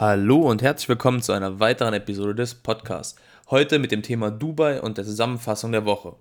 Hallo 0.00 0.48
und 0.48 0.62
herzlich 0.62 0.88
willkommen 0.88 1.22
zu 1.22 1.32
einer 1.32 1.58
weiteren 1.58 1.92
Episode 1.92 2.32
des 2.32 2.54
Podcasts. 2.54 3.20
Heute 3.50 3.80
mit 3.80 3.90
dem 3.90 4.02
Thema 4.02 4.30
Dubai 4.30 4.80
und 4.80 4.96
der 4.96 5.04
Zusammenfassung 5.04 5.72
der 5.72 5.86
Woche. 5.86 6.14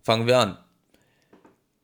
Fangen 0.00 0.26
wir 0.26 0.38
an. 0.38 0.56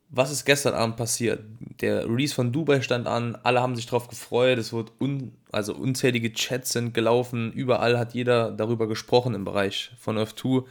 Was 0.09 0.31
ist 0.31 0.47
gestern 0.47 0.73
Abend 0.73 0.97
passiert? 0.97 1.45
Der 1.83 2.07
Release 2.09 2.35
von 2.35 2.53
Dubai 2.53 2.81
stand 2.81 3.07
an, 3.07 3.37
alle 3.43 3.61
haben 3.61 3.77
sich 3.77 3.85
darauf 3.85 4.09
gefreut, 4.09 4.57
es 4.59 4.73
wird 4.73 4.93
un, 4.99 5.35
also 5.53 5.75
unzählige 5.75 6.33
Chats 6.33 6.73
sind 6.73 6.95
gelaufen, 6.95 7.53
überall 7.53 7.99
hat 7.99 8.15
jeder 8.15 8.51
darüber 8.51 8.89
gesprochen 8.89 9.35
im 9.35 9.45
Bereich 9.45 9.91
von 9.99 10.17
Earth 10.17 10.39
2. 10.39 10.63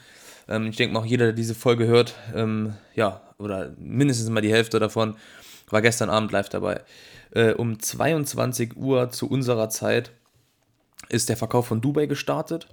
Ähm, 0.47 0.66
ich 0.66 0.77
denke 0.77 0.95
mal 0.95 1.02
auch 1.02 1.05
jeder, 1.05 1.25
der 1.25 1.34
diese 1.34 1.54
Folge 1.54 1.86
hört, 1.86 2.16
ähm, 2.34 2.73
ja, 2.95 3.21
oder 3.38 3.75
mindestens 3.77 4.31
mal 4.31 4.42
die 4.42 4.51
Hälfte 4.51 4.79
davon, 4.79 5.15
war 5.70 5.84
gestern 5.84 6.09
Abend 6.09 6.31
live 6.31 6.50
dabei. 6.50 6.81
Äh, 7.29 7.54
um 7.54 7.79
22 7.79 8.75
Uhr 8.78 9.11
zu 9.11 9.29
unserer 9.29 9.70
Zeit 9.70 10.11
ist 11.09 11.29
der 11.29 11.37
Verkauf 11.37 11.68
von 11.68 11.81
Dubai 11.81 12.05
gestartet. 12.05 12.68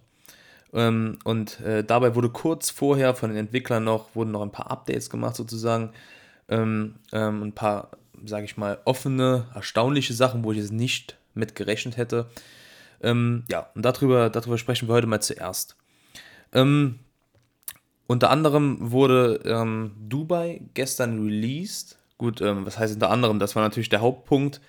Ähm, 0.72 1.18
und 1.24 1.60
äh, 1.60 1.84
dabei 1.84 2.14
wurde 2.14 2.28
kurz 2.28 2.70
vorher 2.70 3.14
von 3.14 3.30
den 3.30 3.38
Entwicklern 3.38 3.84
noch, 3.84 4.14
wurden 4.14 4.32
noch 4.32 4.42
ein 4.42 4.52
paar 4.52 4.70
Updates 4.70 5.10
gemacht 5.10 5.36
sozusagen. 5.36 5.90
Ähm, 6.48 6.96
ähm, 7.12 7.42
ein 7.42 7.52
paar, 7.52 7.90
sage 8.24 8.44
ich 8.44 8.56
mal, 8.56 8.78
offene, 8.84 9.46
erstaunliche 9.54 10.14
Sachen, 10.14 10.44
wo 10.44 10.52
ich 10.52 10.58
es 10.58 10.70
nicht 10.70 11.16
mit 11.34 11.54
gerechnet 11.54 11.96
hätte. 11.96 12.26
Ähm, 13.02 13.44
ja, 13.50 13.70
und 13.74 13.84
darüber, 13.84 14.30
darüber 14.30 14.58
sprechen 14.58 14.88
wir 14.88 14.94
heute 14.94 15.06
mal 15.06 15.20
zuerst. 15.20 15.76
Ähm, 16.52 16.98
unter 18.06 18.30
anderem 18.30 18.78
wurde 18.80 19.40
ähm, 19.44 19.92
Dubai 20.08 20.62
gestern 20.74 21.22
released. 21.24 21.98
Gut, 22.18 22.40
was 22.40 22.78
heißt 22.78 22.94
unter 22.94 23.10
anderem? 23.10 23.38
Das 23.38 23.56
war 23.56 23.62
natürlich 23.62 23.90
der 23.90 24.00
Hauptpunkt. 24.00 24.60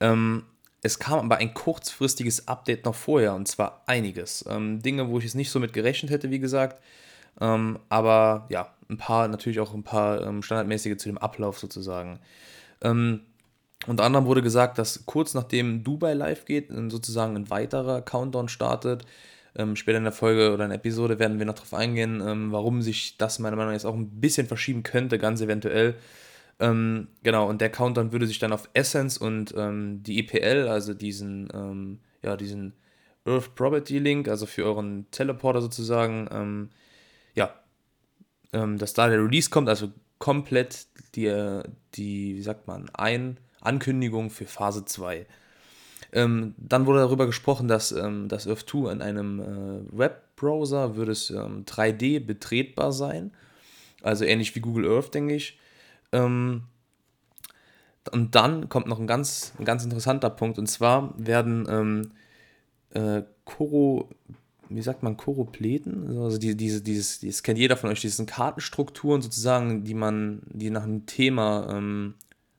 Ähm, 0.00 0.42
es 0.82 0.98
kam 0.98 1.18
aber 1.18 1.36
ein 1.36 1.54
kurzfristiges 1.54 2.48
Update 2.48 2.84
noch 2.84 2.94
vorher 2.94 3.34
und 3.34 3.46
zwar 3.46 3.82
einiges. 3.86 4.44
Ähm, 4.48 4.80
Dinge, 4.80 5.08
wo 5.08 5.18
ich 5.18 5.24
es 5.24 5.34
nicht 5.34 5.50
so 5.50 5.60
mit 5.60 5.72
gerechnet 5.72 6.10
hätte, 6.10 6.30
wie 6.30 6.38
gesagt. 6.38 6.82
Ähm, 7.40 7.78
aber 7.88 8.46
ja, 8.48 8.74
ein 8.88 8.96
paar, 8.96 9.28
natürlich 9.28 9.60
auch 9.60 9.74
ein 9.74 9.82
paar 9.82 10.22
ähm, 10.22 10.42
standardmäßige 10.42 10.96
zu 10.96 11.08
dem 11.08 11.18
Ablauf 11.18 11.58
sozusagen. 11.58 12.18
Ähm, 12.82 13.20
unter 13.86 14.04
anderem 14.04 14.26
wurde 14.26 14.42
gesagt, 14.42 14.78
dass 14.78 15.06
kurz 15.06 15.34
nachdem 15.34 15.84
Dubai 15.84 16.14
live 16.14 16.44
geht, 16.44 16.68
sozusagen 16.88 17.36
ein 17.36 17.50
weiterer 17.50 18.02
Countdown 18.02 18.48
startet. 18.48 19.04
Ähm, 19.56 19.74
später 19.74 19.98
in 19.98 20.04
der 20.04 20.12
Folge 20.12 20.52
oder 20.52 20.64
in 20.64 20.70
der 20.70 20.78
Episode 20.78 21.18
werden 21.18 21.38
wir 21.38 21.46
noch 21.46 21.54
darauf 21.54 21.74
eingehen, 21.74 22.22
ähm, 22.24 22.52
warum 22.52 22.82
sich 22.82 23.16
das 23.16 23.38
meiner 23.38 23.56
Meinung 23.56 23.70
nach 23.70 23.76
jetzt 23.76 23.86
auch 23.86 23.94
ein 23.94 24.20
bisschen 24.20 24.46
verschieben 24.46 24.82
könnte, 24.82 25.18
ganz 25.18 25.40
eventuell. 25.40 25.96
Ähm, 26.60 27.08
genau, 27.22 27.48
und 27.48 27.62
der 27.62 27.70
Countdown 27.70 28.12
würde 28.12 28.26
sich 28.26 28.38
dann 28.38 28.52
auf 28.52 28.68
Essence 28.74 29.16
und 29.16 29.54
ähm, 29.56 30.02
die 30.02 30.18
EPL, 30.18 30.68
also 30.68 30.92
diesen, 30.92 31.48
ähm, 31.54 32.00
ja, 32.22 32.36
diesen 32.36 32.74
Earth 33.24 33.54
Property 33.54 33.98
Link, 33.98 34.28
also 34.28 34.44
für 34.44 34.64
euren 34.64 35.10
Teleporter 35.10 35.62
sozusagen, 35.62 36.28
ähm, 36.30 36.68
ja, 37.34 37.54
ähm, 38.52 38.76
dass 38.76 38.92
da 38.92 39.08
der 39.08 39.24
Release 39.24 39.48
kommt, 39.48 39.70
also 39.70 39.90
komplett 40.18 40.86
die, 41.14 41.62
die 41.94 42.36
wie 42.36 42.42
sagt 42.42 42.66
man, 42.66 42.90
ein 42.92 43.38
Ankündigung 43.62 44.28
für 44.28 44.44
Phase 44.44 44.84
2. 44.84 45.26
Ähm, 46.12 46.54
dann 46.58 46.84
wurde 46.84 46.98
darüber 46.98 47.24
gesprochen, 47.24 47.68
dass 47.68 47.90
ähm, 47.92 48.28
das 48.28 48.46
Earth 48.46 48.68
2 48.68 48.92
in 48.92 49.00
einem 49.00 49.40
äh, 49.40 49.98
Webbrowser 49.98 50.96
würde 50.96 51.12
es 51.12 51.32
3D 51.32 52.20
betretbar 52.20 52.92
sein. 52.92 53.32
Also 54.02 54.24
ähnlich 54.26 54.54
wie 54.54 54.60
Google 54.60 54.90
Earth, 54.90 55.14
denke 55.14 55.34
ich. 55.34 55.58
Ähm, 56.12 56.64
und 58.12 58.34
dann 58.34 58.68
kommt 58.68 58.86
noch 58.86 58.98
ein 58.98 59.06
ganz, 59.06 59.52
ein 59.58 59.64
ganz 59.64 59.84
interessanter 59.84 60.30
Punkt, 60.30 60.58
und 60.58 60.66
zwar 60.66 61.14
werden 61.16 61.66
ähm, 61.68 62.10
äh, 62.90 63.22
Koro, 63.44 64.08
wie 64.68 64.82
sagt 64.82 65.02
man, 65.02 65.16
Choropleten, 65.16 66.16
also 66.18 66.38
die, 66.38 66.56
diese, 66.56 66.80
dieses, 66.80 67.20
das 67.20 67.42
kennt 67.42 67.58
jeder 67.58 67.76
von 67.76 67.90
euch, 67.90 68.00
diese 68.00 68.24
Kartenstrukturen 68.24 69.22
sozusagen, 69.22 69.84
die 69.84 69.94
man, 69.94 70.42
die 70.46 70.70
nach 70.70 70.84
einem 70.84 71.06
Thema, 71.06 71.68
ähm, 71.70 72.14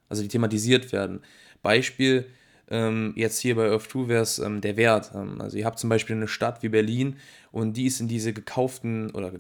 also 0.10 0.22
die 0.22 0.30
thematisiert 0.30 0.92
werden. 0.92 1.22
Beispiel, 1.62 2.28
ähm, 2.70 3.14
jetzt 3.18 3.40
hier 3.40 3.56
bei 3.56 3.70
Earth 3.70 3.90
2 3.92 4.08
wäre 4.08 4.24
es 4.24 4.40
ähm, 4.40 4.62
der 4.62 4.78
Wert. 4.78 5.12
Ähm, 5.14 5.42
also 5.42 5.58
ihr 5.58 5.66
habt 5.66 5.78
zum 5.78 5.90
Beispiel 5.90 6.16
eine 6.16 6.30
Stadt 6.30 6.64
wie 6.64 6.70
Berlin 6.70 7.18
und 7.52 7.76
die 7.76 7.86
ist 7.86 8.00
in 8.00 8.08
diese 8.08 8.32
gekauften 8.32 9.12
oder 9.12 9.34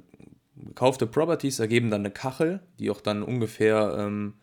gekaufte 0.65 1.07
Properties 1.07 1.59
ergeben 1.59 1.89
dann 1.89 2.01
eine 2.01 2.11
Kachel, 2.11 2.61
die 2.79 2.89
auch 2.89 3.01
dann 3.01 3.23
ungefähr 3.23 3.95
ähm, 3.97 4.35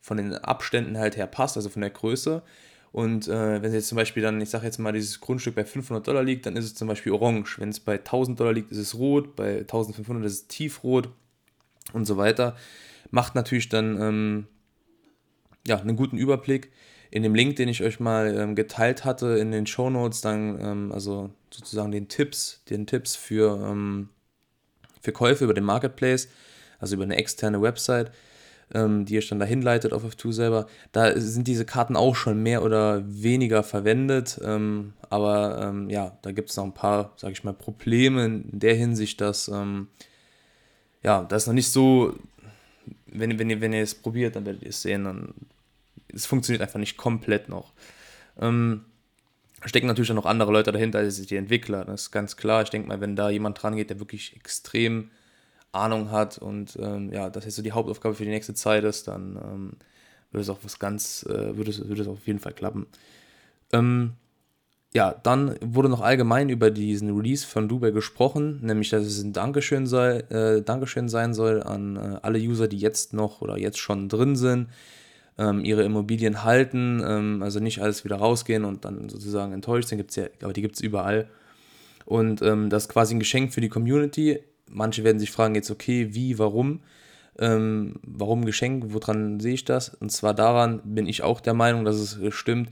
von 0.00 0.16
den 0.16 0.34
Abständen 0.34 0.98
halt 0.98 1.16
her 1.16 1.26
passt, 1.26 1.56
also 1.56 1.68
von 1.68 1.82
der 1.82 1.90
Größe. 1.90 2.42
Und 2.92 3.26
äh, 3.26 3.60
wenn 3.60 3.64
es 3.64 3.74
jetzt 3.74 3.88
zum 3.88 3.96
Beispiel 3.96 4.22
dann, 4.22 4.40
ich 4.40 4.50
sage 4.50 4.66
jetzt 4.66 4.78
mal, 4.78 4.92
dieses 4.92 5.20
Grundstück 5.20 5.56
bei 5.56 5.64
500 5.64 6.06
Dollar 6.06 6.22
liegt, 6.22 6.46
dann 6.46 6.56
ist 6.56 6.64
es 6.64 6.74
zum 6.74 6.86
Beispiel 6.86 7.10
orange. 7.10 7.58
Wenn 7.58 7.70
es 7.70 7.80
bei 7.80 7.94
1000 7.94 8.38
Dollar 8.38 8.52
liegt, 8.52 8.70
ist 8.70 8.78
es 8.78 8.94
rot, 8.94 9.34
bei 9.34 9.58
1500 9.58 10.24
ist 10.24 10.32
es 10.32 10.46
tiefrot 10.46 11.08
und 11.92 12.04
so 12.04 12.16
weiter. 12.16 12.54
Macht 13.10 13.34
natürlich 13.34 13.68
dann 13.68 14.00
ähm, 14.00 14.46
ja, 15.66 15.80
einen 15.80 15.96
guten 15.96 16.18
Überblick. 16.18 16.70
In 17.10 17.22
dem 17.22 17.34
Link, 17.34 17.56
den 17.56 17.68
ich 17.68 17.82
euch 17.82 17.98
mal 17.98 18.36
ähm, 18.36 18.54
geteilt 18.54 19.04
hatte 19.04 19.38
in 19.38 19.50
den 19.50 19.66
Show 19.66 19.90
Notes, 19.90 20.20
dann 20.20 20.60
ähm, 20.60 20.92
also 20.92 21.30
sozusagen 21.50 21.90
den 21.90 22.08
Tipps, 22.08 22.62
den 22.70 22.86
Tipps 22.86 23.16
für 23.16 23.58
ähm, 25.04 25.10
für 25.10 25.12
Käufe 25.12 25.44
über 25.44 25.54
den 25.54 25.64
Marketplace, 25.64 26.28
also 26.78 26.96
über 26.96 27.04
eine 27.04 27.16
externe 27.16 27.60
Website, 27.60 28.10
ähm, 28.72 29.04
die 29.04 29.14
ihr 29.14 29.22
dann 29.28 29.38
dahin 29.38 29.62
leitet 29.62 29.92
auf 29.92 30.04
F2 30.04 30.32
selber. 30.32 30.66
Da 30.92 31.18
sind 31.20 31.46
diese 31.46 31.64
Karten 31.64 31.96
auch 31.96 32.16
schon 32.16 32.42
mehr 32.42 32.62
oder 32.62 33.02
weniger 33.06 33.62
verwendet, 33.62 34.40
ähm, 34.42 34.94
aber 35.10 35.60
ähm, 35.62 35.90
ja, 35.90 36.16
da 36.22 36.32
gibt 36.32 36.50
es 36.50 36.56
noch 36.56 36.64
ein 36.64 36.74
paar, 36.74 37.12
sage 37.16 37.32
ich 37.32 37.44
mal, 37.44 37.54
Probleme 37.54 38.24
in 38.24 38.58
der 38.58 38.74
Hinsicht, 38.74 39.20
dass 39.20 39.48
ähm, 39.48 39.88
ja, 41.02 41.24
das 41.24 41.42
ist 41.42 41.46
noch 41.46 41.54
nicht 41.54 41.70
so, 41.70 42.14
wenn, 43.06 43.38
wenn, 43.38 43.50
ihr, 43.50 43.60
wenn 43.60 43.72
ihr 43.72 43.82
es 43.82 43.94
probiert, 43.94 44.36
dann 44.36 44.46
werdet 44.46 44.62
ihr 44.62 44.70
es 44.70 44.82
sehen, 44.82 45.04
dann 45.04 45.34
es 46.08 46.26
funktioniert 46.26 46.62
einfach 46.62 46.78
nicht 46.78 46.96
komplett 46.96 47.48
noch. 47.48 47.72
Ähm, 48.40 48.84
stecken 49.64 49.86
natürlich 49.86 50.10
auch 50.10 50.16
noch 50.16 50.26
andere 50.26 50.52
Leute 50.52 50.72
dahinter 50.72 50.98
als 50.98 51.20
die 51.20 51.36
Entwickler. 51.36 51.84
Das 51.84 52.02
ist 52.02 52.10
ganz 52.10 52.36
klar. 52.36 52.62
Ich 52.62 52.70
denke 52.70 52.88
mal, 52.88 53.00
wenn 53.00 53.16
da 53.16 53.30
jemand 53.30 53.62
dran 53.62 53.76
geht, 53.76 53.90
der 53.90 54.00
wirklich 54.00 54.36
extrem 54.36 55.10
Ahnung 55.72 56.10
hat 56.10 56.38
und 56.38 56.78
ähm, 56.80 57.12
ja, 57.12 57.30
das 57.30 57.44
jetzt 57.44 57.56
so 57.56 57.62
die 57.62 57.72
Hauptaufgabe 57.72 58.14
für 58.14 58.24
die 58.24 58.30
nächste 58.30 58.54
Zeit 58.54 58.84
ist, 58.84 59.08
dann 59.08 59.36
ähm, 59.36 59.72
würde 60.30 60.42
es 60.42 60.48
auch 60.48 60.60
was 60.62 60.78
ganz, 60.78 61.24
äh, 61.28 61.56
würde, 61.56 61.70
es, 61.70 61.86
würde 61.88 62.02
es 62.02 62.08
auf 62.08 62.26
jeden 62.26 62.38
Fall 62.38 62.52
klappen. 62.52 62.86
Ähm, 63.72 64.12
ja, 64.92 65.12
dann 65.24 65.56
wurde 65.60 65.88
noch 65.88 66.00
allgemein 66.00 66.48
über 66.48 66.70
diesen 66.70 67.16
Release 67.16 67.44
von 67.44 67.68
Dubai 67.68 67.90
gesprochen, 67.90 68.60
nämlich 68.62 68.90
dass 68.90 69.04
es 69.04 69.20
ein 69.22 69.32
Dankeschön, 69.32 69.86
sei, 69.88 70.18
äh, 70.30 70.62
Dankeschön 70.62 71.08
sein 71.08 71.34
soll 71.34 71.62
an 71.62 71.96
äh, 71.96 72.18
alle 72.22 72.38
User, 72.38 72.68
die 72.68 72.78
jetzt 72.78 73.12
noch 73.12 73.40
oder 73.40 73.58
jetzt 73.58 73.78
schon 73.78 74.08
drin 74.08 74.36
sind, 74.36 74.68
ähm, 75.38 75.64
ihre 75.64 75.84
Immobilien 75.84 76.44
halten, 76.44 77.02
ähm, 77.04 77.42
also 77.42 77.60
nicht 77.60 77.80
alles 77.80 78.04
wieder 78.04 78.16
rausgehen 78.16 78.64
und 78.64 78.84
dann 78.84 79.08
sozusagen 79.08 79.52
enttäuscht 79.52 79.88
sind, 79.88 79.98
gibt's 79.98 80.16
ja, 80.16 80.26
aber 80.42 80.52
die 80.52 80.62
gibt 80.62 80.76
es 80.76 80.80
überall. 80.80 81.28
Und 82.04 82.42
ähm, 82.42 82.70
das 82.70 82.84
ist 82.84 82.88
quasi 82.90 83.14
ein 83.14 83.18
Geschenk 83.18 83.52
für 83.52 83.60
die 83.60 83.68
Community. 83.68 84.40
Manche 84.70 85.04
werden 85.04 85.18
sich 85.18 85.30
fragen 85.30 85.54
jetzt, 85.54 85.70
okay, 85.70 86.14
wie, 86.14 86.38
warum? 86.38 86.80
Ähm, 87.38 87.96
warum 88.02 88.44
Geschenk? 88.44 88.84
Woran 88.88 89.40
sehe 89.40 89.54
ich 89.54 89.64
das? 89.64 89.88
Und 89.88 90.12
zwar 90.12 90.34
daran 90.34 90.80
bin 90.84 91.06
ich 91.06 91.22
auch 91.22 91.40
der 91.40 91.54
Meinung, 91.54 91.84
dass 91.84 91.96
es 91.96 92.18
stimmt. 92.34 92.70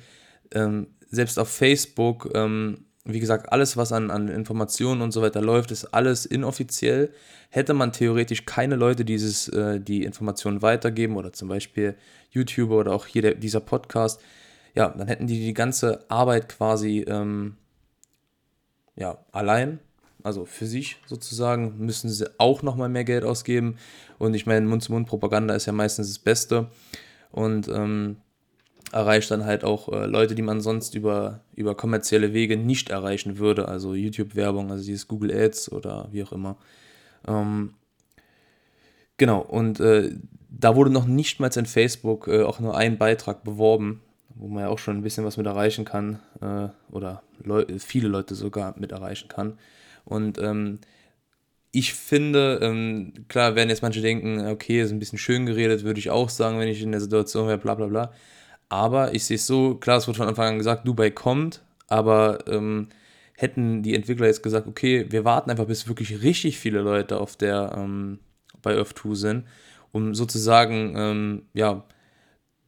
Ähm, 0.53 0.89
selbst 1.11 1.39
auf 1.39 1.49
Facebook 1.49 2.31
ähm, 2.35 2.85
wie 3.05 3.21
gesagt, 3.21 3.53
alles, 3.53 3.77
was 3.77 3.93
an, 3.93 4.11
an 4.11 4.29
Informationen 4.29 5.03
und 5.03 5.11
so 5.11 5.23
weiter 5.23 5.41
läuft, 5.41 5.73
ist 5.73 5.87
alles 5.87 6.25
inoffiziell. 6.25 7.13
Hätte 7.51 7.75
man 7.75 7.93
theoretisch 7.93 8.45
keine 8.47 8.77
Leute, 8.77 9.05
die 9.05 9.15
dieses, 9.15 9.49
äh, 9.49 9.81
die 9.81 10.05
Informationen 10.05 10.63
weitergeben 10.63 11.17
oder 11.17 11.33
zum 11.33 11.49
Beispiel 11.49 11.97
YouTuber 12.31 12.77
oder 12.77 12.93
auch 12.93 13.07
hier 13.07 13.23
der, 13.23 13.35
dieser 13.35 13.61
Podcast, 13.61 14.21
ja, 14.75 14.89
dann 14.89 15.09
hätten 15.09 15.27
die 15.27 15.41
die 15.41 15.53
ganze 15.53 16.09
Arbeit 16.09 16.49
quasi 16.49 17.01
ähm, 17.01 17.57
ja, 18.95 19.19
allein, 19.33 19.81
also 20.23 20.45
für 20.45 20.67
sich 20.67 20.99
sozusagen, 21.07 21.79
müssen 21.79 22.09
sie 22.09 22.31
auch 22.39 22.63
nochmal 22.63 22.89
mehr 22.89 23.05
Geld 23.05 23.25
ausgeben. 23.25 23.77
Und 24.19 24.35
ich 24.35 24.47
meine, 24.47 24.67
Mund-zu-Mund-Propaganda 24.67 25.55
ist 25.55 25.67
ja 25.67 25.73
meistens 25.73 26.09
das 26.09 26.19
Beste. 26.19 26.71
Und 27.33 27.69
ähm, 27.69 28.19
erreicht 28.91 29.31
dann 29.31 29.45
halt 29.45 29.65
auch 29.65 29.89
äh, 29.89 30.07
Leute, 30.07 30.35
die 30.35 30.43
man 30.43 30.61
sonst 30.61 30.95
über, 30.95 31.41
über 31.55 31.75
kommerzielle 31.75 32.33
Wege 32.33 32.57
nicht 32.57 32.91
erreichen 32.91 33.39
würde, 33.39 33.69
also 33.69 33.95
YouTube-Werbung, 33.95 34.71
also 34.71 34.85
dieses 34.85 35.09
Google 35.09 35.33
Ads 35.33 35.73
oder 35.73 36.09
wie 36.11 36.23
auch 36.25 36.33
immer. 36.33 36.57
Ähm, 37.27 37.75
genau, 39.17 39.41
und 39.41 39.81
äh, 39.81 40.11
da 40.51 40.77
wurde 40.77 40.91
noch 40.91 41.07
nicht 41.07 41.41
mal 41.41 41.51
in 41.57 41.67
Facebook 41.67 42.29
äh, 42.29 42.43
auch 42.43 42.61
nur 42.61 42.77
ein 42.77 42.99
Beitrag 42.99 43.45
beworben, 43.45 44.03
wo 44.35 44.49
man 44.49 44.65
ja 44.65 44.69
auch 44.69 44.79
schon 44.79 44.99
ein 44.99 45.03
bisschen 45.03 45.25
was 45.25 45.37
mit 45.37 45.47
erreichen 45.47 45.85
kann 45.85 46.21
äh, 46.41 46.69
oder 46.91 47.23
Leu 47.43 47.65
viele 47.79 48.09
Leute 48.09 48.35
sogar 48.35 48.75
mit 48.79 48.93
erreichen 48.93 49.29
kann. 49.29 49.59
Und 50.05 50.39
ähm, 50.39 50.81
ich 51.73 51.95
finde, 51.95 52.59
ähm, 52.63 53.15
klar 53.29 53.55
werden 53.55 53.71
jetzt 53.71 53.83
manche 53.83 54.03
denken, 54.03 54.47
okay, 54.47 54.83
ist 54.83 54.93
ein 54.93 54.99
bisschen 54.99 55.19
schön 55.19 55.47
geredet, 55.47 55.85
würde 55.85 56.01
ich 56.01 56.11
auch 56.11 56.29
sagen, 56.29 56.59
wenn 56.59 56.69
ich 56.69 56.83
in 56.83 56.93
der 56.93 57.01
Situation 57.01 57.49
wäre, 57.49 57.59
bla 57.59 57.75
bla 57.75 57.87
bla. 57.87 58.13
Aber 58.73 59.13
ich 59.15 59.27
sehe 59.27 59.35
es 59.35 59.47
so, 59.47 59.75
klar, 59.75 59.99
es 59.99 60.09
wurde 60.09 60.17
von 60.17 60.29
Anfang 60.29 60.49
an 60.49 60.57
gesagt, 60.57 60.89
Dubai 60.89 61.11
kommt, 61.11 61.61
aber 61.89 62.39
ähm, 62.47 62.89
hätten 63.37 63.83
die 63.83 63.95
Entwickler 63.95 64.29
jetzt 64.29 64.43
gesagt, 64.43 64.67
okay, 64.67 65.05
wir 65.11 65.27
warten 65.27 65.51
einfach, 65.51 65.67
bis 65.67 65.89
wirklich 65.89 66.23
richtig 66.23 66.59
viele 66.59 66.81
Leute 66.81 67.21
auf 67.21 67.37
der 67.37 67.75
ähm, 67.77 68.19
bei 68.63 68.75
Earth 68.75 68.99
2 68.99 69.15
sind, 69.15 69.45
um 69.93 70.15
sozusagen 70.15 70.95
ähm, 70.97 71.43
ja, 71.53 71.85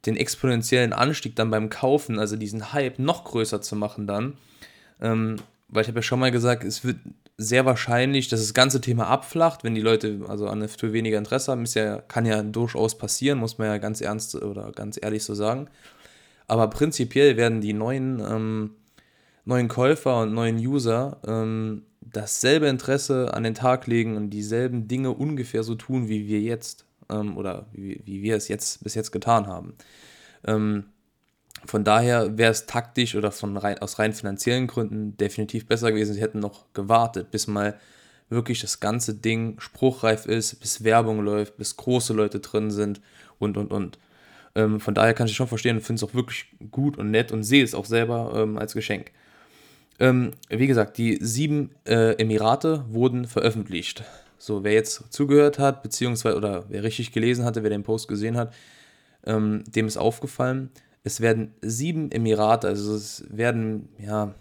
den 0.05 0.15
exponentiellen 0.15 0.93
Anstieg 0.93 1.35
dann 1.35 1.49
beim 1.49 1.71
Kaufen, 1.71 2.19
also 2.19 2.35
diesen 2.35 2.71
Hype 2.71 2.99
noch 2.99 3.23
größer 3.23 3.63
zu 3.63 3.75
machen 3.75 4.05
dann. 4.05 4.37
Ähm, 5.01 5.37
weil 5.69 5.81
ich 5.81 5.87
habe 5.87 5.97
ja 5.97 6.03
schon 6.03 6.19
mal 6.19 6.29
gesagt, 6.29 6.63
es 6.65 6.85
wird 6.85 6.97
sehr 7.37 7.65
wahrscheinlich, 7.65 8.27
dass 8.27 8.41
das 8.41 8.53
ganze 8.53 8.79
Thema 8.79 9.07
abflacht, 9.07 9.63
wenn 9.63 9.73
die 9.73 9.81
Leute 9.81 10.19
also 10.27 10.47
an 10.49 10.61
F2 10.61 10.93
weniger 10.93 11.17
Interesse 11.17 11.51
haben. 11.51 11.63
Ist 11.63 11.73
ja, 11.73 11.97
kann 11.97 12.27
ja 12.27 12.43
durchaus 12.43 12.95
passieren, 12.95 13.39
muss 13.39 13.57
man 13.57 13.69
ja 13.69 13.79
ganz 13.79 14.01
ernst 14.01 14.35
oder 14.35 14.71
ganz 14.71 14.99
ehrlich 15.01 15.23
so 15.23 15.33
sagen. 15.33 15.67
Aber 16.47 16.69
prinzipiell 16.69 17.37
werden 17.37 17.61
die 17.61 17.73
neuen, 17.73 18.19
ähm, 18.19 18.71
neuen 19.45 19.67
Käufer 19.67 20.21
und 20.21 20.33
neuen 20.33 20.57
User 20.57 21.19
ähm, 21.25 21.83
dasselbe 22.01 22.67
Interesse 22.67 23.33
an 23.33 23.43
den 23.43 23.55
Tag 23.55 23.87
legen 23.87 24.15
und 24.15 24.29
dieselben 24.29 24.87
Dinge 24.87 25.11
ungefähr 25.11 25.63
so 25.63 25.75
tun, 25.75 26.07
wie 26.07 26.27
wir 26.27 26.39
jetzt 26.39 26.85
ähm, 27.09 27.37
oder 27.37 27.65
wie, 27.71 28.01
wie 28.05 28.21
wir 28.21 28.35
es 28.35 28.47
jetzt 28.47 28.83
bis 28.83 28.95
jetzt 28.95 29.11
getan 29.11 29.47
haben. 29.47 29.73
Ähm, 30.45 30.85
von 31.65 31.83
daher 31.83 32.37
wäre 32.37 32.51
es 32.51 32.67
taktisch 32.67 33.15
oder 33.15 33.31
von 33.31 33.57
rein, 33.57 33.79
aus 33.79 33.97
rein 33.97 34.13
finanziellen 34.13 34.67
Gründen 34.67 35.17
definitiv 35.17 35.65
besser 35.65 35.91
gewesen. 35.91 36.13
Sie 36.13 36.21
hätten 36.21 36.39
noch 36.39 36.71
gewartet, 36.73 37.31
bis 37.31 37.47
mal 37.47 37.79
wirklich 38.29 38.61
das 38.61 38.79
ganze 38.79 39.15
Ding 39.15 39.59
spruchreif 39.59 40.25
ist, 40.25 40.59
bis 40.59 40.83
Werbung 40.83 41.21
läuft, 41.21 41.57
bis 41.57 41.75
große 41.75 42.13
Leute 42.13 42.39
drin 42.39 42.71
sind 42.71 43.01
und 43.39 43.57
und 43.57 43.71
und. 43.71 43.97
Ähm, 44.55 44.79
von 44.79 44.93
daher 44.93 45.13
kann 45.13 45.27
ich 45.27 45.35
schon 45.35 45.47
verstehen 45.47 45.77
und 45.77 45.83
finde 45.83 46.03
es 46.03 46.09
auch 46.09 46.13
wirklich 46.13 46.47
gut 46.71 46.97
und 46.97 47.11
nett 47.11 47.31
und 47.31 47.43
sehe 47.43 47.63
es 47.63 47.75
auch 47.75 47.85
selber 47.85 48.33
ähm, 48.35 48.57
als 48.57 48.73
Geschenk. 48.73 49.11
Ähm, 49.99 50.31
wie 50.49 50.67
gesagt, 50.67 50.97
die 50.97 51.17
sieben 51.21 51.71
äh, 51.85 52.13
Emirate 52.21 52.85
wurden 52.89 53.25
veröffentlicht. 53.25 54.03
So, 54.37 54.63
wer 54.63 54.73
jetzt 54.73 55.13
zugehört 55.13 55.59
hat, 55.59 55.83
beziehungsweise, 55.83 56.35
oder 56.35 56.65
wer 56.69 56.83
richtig 56.83 57.11
gelesen 57.11 57.45
hatte, 57.45 57.63
wer 57.63 57.69
den 57.69 57.83
Post 57.83 58.07
gesehen 58.07 58.37
hat, 58.37 58.53
ähm, 59.25 59.63
dem 59.67 59.87
ist 59.87 59.97
aufgefallen, 59.97 60.69
es 61.03 61.21
werden 61.21 61.53
sieben 61.61 62.11
Emirate, 62.11 62.67
also 62.67 62.95
es 62.95 63.23
werden, 63.29 63.89
ja, 63.99 64.33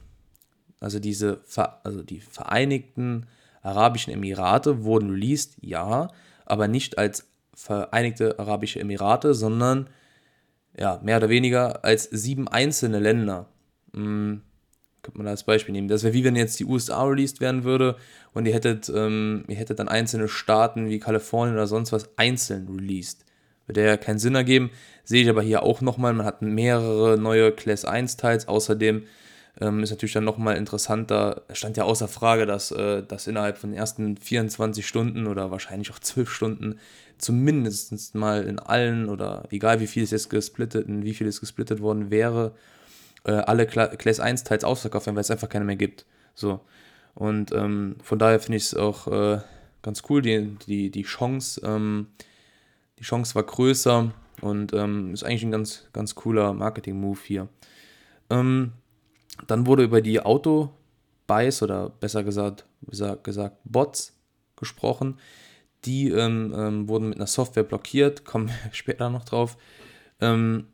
also 0.81 0.99
diese, 0.99 1.41
also 1.83 2.03
die 2.03 2.21
Vereinigten 2.21 3.27
Arabischen 3.63 4.13
Emirate 4.13 4.85
wurden 4.85 5.11
released, 5.11 5.57
ja, 5.61 6.09
aber 6.45 6.69
nicht 6.69 6.99
als 6.99 7.27
Vereinigte 7.55 8.39
Arabische 8.39 8.81
Emirate, 8.81 9.33
sondern 9.33 9.89
ja, 10.79 11.01
mehr 11.03 11.19
oder 11.19 11.29
weniger 11.29 11.85
als 11.85 12.05
sieben 12.05 12.49
einzelne 12.49 12.99
Länder. 12.99 13.49
Hm, 13.93 14.43
könnte 15.03 15.19
man 15.19 15.27
da 15.27 15.31
als 15.31 15.45
Beispiel 15.45 15.73
nehmen. 15.73 15.89
Das 15.89 16.03
wäre 16.03 16.15
wie 16.15 16.25
wenn 16.25 16.35
jetzt 16.35 16.59
die 16.59 16.65
USA 16.65 17.05
released 17.05 17.41
werden 17.41 17.65
würde 17.65 17.97
und 18.33 18.47
ihr 18.47 18.55
hättet, 18.55 18.91
ähm, 18.95 19.45
ihr 19.49 19.57
hättet 19.57 19.79
dann 19.79 19.89
einzelne 19.89 20.29
Staaten 20.29 20.89
wie 20.89 20.99
Kalifornien 20.99 21.55
oder 21.55 21.67
sonst 21.67 21.93
was 21.93 22.11
einzeln 22.17 22.69
released. 22.69 23.25
Würde 23.67 23.85
ja 23.85 23.97
keinen 23.97 24.19
Sinn 24.19 24.35
ergeben. 24.35 24.71
Sehe 25.05 25.23
ich 25.23 25.29
aber 25.29 25.43
hier 25.43 25.63
auch 25.63 25.81
nochmal. 25.81 26.13
Man 26.13 26.27
hat 26.27 26.43
mehrere 26.43 27.17
neue 27.17 27.53
Class 27.53 27.85
1 27.85 28.17
Teils. 28.17 28.49
Außerdem 28.49 29.05
ähm, 29.61 29.83
ist 29.83 29.91
natürlich 29.91 30.13
dann 30.13 30.25
nochmal 30.25 30.57
interessanter. 30.57 31.43
Es 31.49 31.59
stand 31.59 31.77
ja 31.77 31.85
außer 31.85 32.09
Frage, 32.09 32.45
dass 32.45 32.73
äh, 32.73 33.03
das 33.03 33.27
innerhalb 33.27 33.57
von 33.57 33.71
den 33.71 33.79
ersten 33.79 34.17
24 34.17 34.87
Stunden 34.87 35.27
oder 35.27 35.51
wahrscheinlich 35.51 35.91
auch 35.91 35.99
12 35.99 36.31
Stunden 36.31 36.79
zumindest 37.19 38.15
mal 38.15 38.45
in 38.45 38.59
allen 38.59 39.09
oder 39.09 39.45
egal 39.51 39.81
wie 39.81 39.87
viel 39.87 40.03
es 40.03 40.11
jetzt 40.11 40.31
gesplittet, 40.31 40.89
in 40.89 41.05
wie 41.05 41.15
viel 41.15 41.27
es 41.27 41.41
gesplittet 41.41 41.81
worden 41.81 42.11
wäre, 42.11 42.55
äh, 43.25 43.33
alle 43.33 43.67
Kla 43.67 43.89
Class 43.89 44.21
1 44.21 44.45
Teils 44.45 44.65
ausverkauft 44.65 45.07
werden, 45.07 45.17
weil 45.17 45.23
es 45.23 45.31
einfach 45.31 45.49
keine 45.49 45.65
mehr 45.65 45.77
gibt. 45.77 46.07
So. 46.35 46.61
Und 47.15 47.53
ähm, 47.53 47.97
von 48.03 48.19
daher 48.19 48.41
finde 48.41 48.57
ich 48.57 48.65
es 48.65 48.75
auch 48.75 49.07
äh, 49.07 49.41
ganz 49.83 50.03
cool, 50.09 50.23
die, 50.23 50.57
die, 50.67 50.91
die 50.91 51.03
Chance, 51.03 51.61
ähm, 51.65 52.09
die 52.99 53.05
Chance 53.05 53.35
war 53.35 53.45
größer 53.45 54.13
und 54.41 54.73
ähm, 54.73 55.13
ist 55.13 55.25
eigentlich 55.25 55.45
ein 55.45 55.53
ganz, 55.53 55.87
ganz 55.93 56.15
cooler 56.15 56.53
Marketing-Move 56.53 57.21
hier. 57.25 57.49
Ähm, 58.31 58.73
dann 59.47 59.67
wurde 59.67 59.85
über 59.85 60.01
die 60.01 60.21
Auto-Buys 60.21 61.63
oder 61.63 61.91
besser 61.91 62.25
gesagt, 62.25 62.67
gesagt 63.23 63.59
Bots 63.65 64.13
gesprochen. 64.57 65.19
Die 65.85 66.11
ähm, 66.11 66.55
ähm, 66.57 66.89
wurden 66.89 67.09
mit 67.09 67.19
einer 67.19 67.27
Software 67.27 67.65
blockiert, 67.65 68.25
kommen 68.25 68.49
wir 68.49 68.55
später 68.73 69.11
noch 69.11 69.25
drauf. 69.25 69.57
Ähm, 70.21 70.67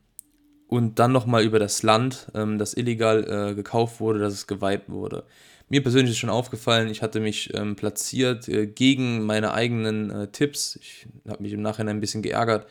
und 0.68 1.00
dann 1.00 1.10
nochmal 1.10 1.42
über 1.42 1.58
das 1.58 1.82
Land, 1.82 2.30
ähm, 2.34 2.58
das 2.58 2.74
illegal 2.74 3.50
äh, 3.50 3.54
gekauft 3.54 4.00
wurde, 4.00 4.20
dass 4.20 4.32
es 4.32 4.46
geweibt 4.46 4.88
wurde. 4.88 5.24
Mir 5.68 5.82
persönlich 5.82 6.12
ist 6.12 6.18
schon 6.18 6.30
aufgefallen, 6.30 6.88
ich 6.88 7.02
hatte 7.02 7.20
mich 7.20 7.54
ähm, 7.54 7.76
platziert 7.76 8.48
äh, 8.48 8.66
gegen 8.66 9.24
meine 9.24 9.52
eigenen 9.52 10.10
äh, 10.10 10.28
Tipps. 10.28 10.76
Ich 10.80 11.06
habe 11.28 11.42
mich 11.42 11.52
im 11.52 11.62
Nachhinein 11.62 11.96
ein 11.96 12.00
bisschen 12.00 12.22
geärgert. 12.22 12.68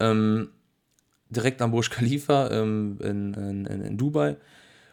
Ähm, 0.00 0.50
direkt 1.30 1.62
am 1.62 1.70
Burj 1.70 1.90
Khalifa 1.90 2.46
in, 2.48 2.98
in, 3.00 3.66
in, 3.66 3.96
Dubai. 3.96 4.36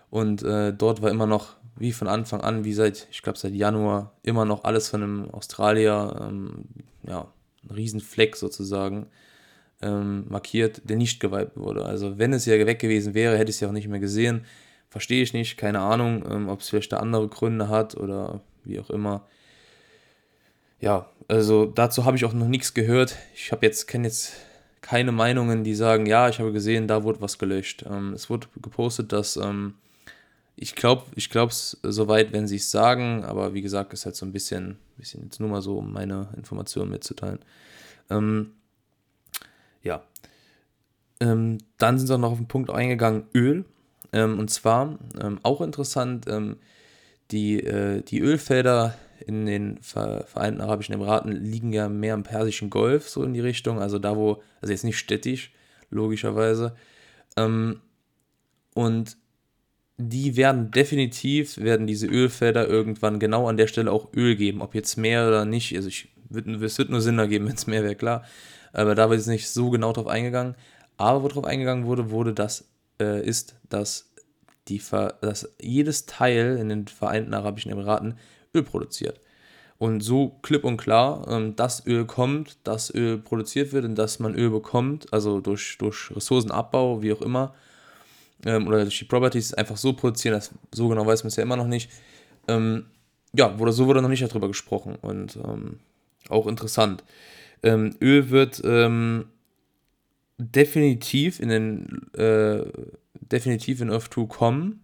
Und 0.09 0.43
äh, 0.43 0.73
dort 0.73 1.01
war 1.01 1.09
immer 1.09 1.25
noch, 1.25 1.55
wie 1.77 1.91
von 1.91 2.07
Anfang 2.07 2.41
an, 2.41 2.63
wie 2.63 2.73
seit, 2.73 3.07
ich 3.11 3.21
glaube 3.21 3.37
seit 3.37 3.53
Januar, 3.53 4.13
immer 4.23 4.45
noch 4.45 4.63
alles 4.63 4.89
von 4.89 5.03
einem 5.03 5.29
Australier, 5.31 6.27
ähm, 6.27 6.65
ja, 7.07 7.27
ein 7.63 7.75
Riesenfleck 7.75 8.35
sozusagen, 8.35 9.07
ähm, 9.81 10.25
markiert, 10.29 10.81
der 10.89 10.97
nicht 10.97 11.19
geweibt 11.19 11.57
wurde. 11.57 11.85
Also 11.85 12.17
wenn 12.17 12.33
es 12.33 12.45
ja 12.45 12.53
weg 12.65 12.79
gewesen 12.79 13.13
wäre, 13.13 13.37
hätte 13.37 13.49
ich 13.49 13.57
es 13.57 13.59
ja 13.59 13.67
auch 13.67 13.73
nicht 13.73 13.87
mehr 13.87 13.99
gesehen. 13.99 14.45
Verstehe 14.89 15.21
ich 15.21 15.33
nicht, 15.33 15.57
keine 15.57 15.79
Ahnung, 15.79 16.23
ähm, 16.29 16.47
ob 16.49 16.61
es 16.61 16.69
vielleicht 16.69 16.93
da 16.93 16.97
andere 16.97 17.27
Gründe 17.27 17.67
hat 17.67 17.95
oder 17.97 18.41
wie 18.63 18.79
auch 18.79 18.89
immer. 18.89 19.27
Ja, 20.79 21.09
also 21.27 21.65
dazu 21.65 22.05
habe 22.05 22.15
ich 22.15 22.25
auch 22.25 22.33
noch 22.33 22.47
nichts 22.47 22.73
gehört. 22.73 23.17
Ich 23.33 23.51
habe 23.51 23.65
jetzt, 23.65 23.87
kenne 23.87 24.07
jetzt 24.07 24.33
keine 24.81 25.11
Meinungen, 25.11 25.63
die 25.63 25.75
sagen, 25.75 26.05
ja, 26.05 26.29
ich 26.29 26.39
habe 26.39 26.53
gesehen, 26.53 26.87
da 26.87 27.03
wurde 27.03 27.19
was 27.19 27.39
gelöscht. 27.39 27.83
Ähm, 27.89 28.13
es 28.13 28.29
wurde 28.29 28.47
gepostet, 28.61 29.11
dass 29.11 29.35
ähm, 29.35 29.75
ich 30.55 30.75
glaube, 30.75 31.03
ich 31.15 31.29
es 31.33 31.77
soweit, 31.83 32.31
wenn 32.31 32.47
sie 32.47 32.55
es 32.55 32.71
sagen, 32.71 33.25
aber 33.25 33.53
wie 33.53 33.61
gesagt, 33.61 33.93
ist 33.93 34.05
halt 34.05 34.15
so 34.15 34.25
ein 34.25 34.31
bisschen, 34.31 34.77
bisschen 34.97 35.23
jetzt 35.23 35.39
nur 35.39 35.49
mal 35.49 35.61
so, 35.61 35.77
um 35.77 35.91
meine 35.91 36.29
Informationen 36.37 36.91
mitzuteilen. 36.91 37.39
Ähm, 38.09 38.51
ja. 39.81 40.03
Ähm, 41.19 41.57
dann 41.77 41.97
sind 41.97 42.07
sie 42.07 42.13
auch 42.13 42.19
noch 42.19 42.31
auf 42.31 42.37
den 42.37 42.47
Punkt 42.47 42.69
eingegangen, 42.69 43.25
Öl. 43.33 43.65
Ähm, 44.13 44.39
und 44.39 44.49
zwar, 44.49 44.97
ähm, 45.19 45.39
auch 45.43 45.61
interessant, 45.61 46.25
ähm, 46.29 46.57
die, 47.31 47.61
äh, 47.61 48.01
die 48.01 48.19
Ölfelder 48.19 48.95
in 49.25 49.45
den 49.45 49.79
Vereinten 49.81 50.61
Arabischen 50.61 50.93
Emiraten 50.93 51.31
liegen 51.31 51.73
ja 51.73 51.89
mehr 51.89 52.13
im 52.13 52.23
Persischen 52.23 52.69
Golf, 52.69 53.09
so 53.09 53.23
in 53.23 53.33
die 53.33 53.39
Richtung, 53.39 53.79
also 53.79 53.97
da, 53.97 54.15
wo, 54.15 54.41
also 54.61 54.71
jetzt 54.71 54.83
nicht 54.83 54.97
städtisch, 54.97 55.53
logischerweise. 55.89 56.75
Ähm, 57.37 57.81
und 58.73 59.17
die 59.97 60.35
werden 60.35 60.71
definitiv, 60.71 61.57
werden 61.57 61.87
diese 61.87 62.07
Ölfelder 62.07 62.67
irgendwann 62.67 63.19
genau 63.19 63.47
an 63.47 63.57
der 63.57 63.67
Stelle 63.67 63.91
auch 63.91 64.13
Öl 64.13 64.35
geben, 64.35 64.61
ob 64.61 64.75
jetzt 64.75 64.97
mehr 64.97 65.27
oder 65.27 65.45
nicht, 65.45 65.75
also 65.75 65.87
ich, 65.87 66.09
es 66.29 66.77
wird 66.77 66.89
nur 66.89 67.01
Sinn 67.01 67.19
ergeben, 67.19 67.45
wenn 67.47 67.55
es 67.55 67.67
mehr 67.67 67.83
wäre, 67.83 67.95
klar, 67.95 68.23
aber 68.73 68.95
da 68.95 69.09
wird 69.09 69.19
jetzt 69.19 69.27
nicht 69.27 69.49
so 69.49 69.69
genau 69.69 69.93
drauf 69.93 70.07
eingegangen, 70.07 70.55
aber 70.97 71.23
worauf 71.23 71.45
eingegangen 71.45 71.85
wurde, 71.85 72.09
wurde 72.11 72.33
das 72.33 72.67
äh, 72.99 73.25
ist, 73.25 73.55
dass, 73.69 74.11
die, 74.67 74.81
dass 75.21 75.49
jedes 75.61 76.05
Teil 76.05 76.57
in 76.57 76.69
den 76.69 76.87
Vereinten 76.87 77.33
Arabischen 77.33 77.71
Emiraten 77.71 78.17
Öl 78.53 78.63
produziert. 78.63 79.19
Und 79.77 80.01
so 80.01 80.39
klipp 80.41 80.63
und 80.63 80.77
klar, 80.77 81.27
ähm, 81.29 81.55
dass 81.57 81.85
Öl 81.85 82.05
kommt, 82.05 82.57
dass 82.63 82.93
Öl 82.93 83.17
produziert 83.17 83.73
wird 83.73 83.83
und 83.83 83.95
dass 83.95 84.19
man 84.19 84.33
Öl 84.33 84.49
bekommt, 84.49 85.11
also 85.13 85.41
durch, 85.41 85.77
durch 85.77 86.15
Ressourcenabbau, 86.15 87.01
wie 87.01 87.11
auch 87.11 87.21
immer, 87.21 87.53
ähm, 88.45 88.67
oder 88.67 88.81
durch 88.81 88.99
die 88.99 89.05
Properties 89.05 89.53
einfach 89.53 89.77
so 89.77 89.93
produzieren, 89.93 90.33
dass 90.33 90.51
so 90.73 90.87
genau 90.87 91.05
weiß 91.05 91.23
man 91.23 91.29
es 91.29 91.35
ja 91.35 91.43
immer 91.43 91.57
noch 91.57 91.67
nicht. 91.67 91.89
Ähm, 92.47 92.85
ja, 93.33 93.57
wurde, 93.59 93.71
so 93.71 93.87
wurde 93.87 94.01
noch 94.01 94.09
nicht 94.09 94.23
darüber 94.23 94.47
gesprochen 94.47 94.95
und 95.01 95.37
ähm, 95.37 95.79
auch 96.29 96.47
interessant. 96.47 97.03
Ähm, 97.63 97.95
Öl 98.01 98.29
wird 98.29 98.61
ähm, 98.63 99.25
definitiv 100.37 101.39
in 101.39 101.49
den 101.49 102.13
äh, 102.13 102.63
definitiv 103.13 103.81
in 103.81 103.89
Earth 103.89 104.13
2 104.13 104.25
kommen. 104.25 104.81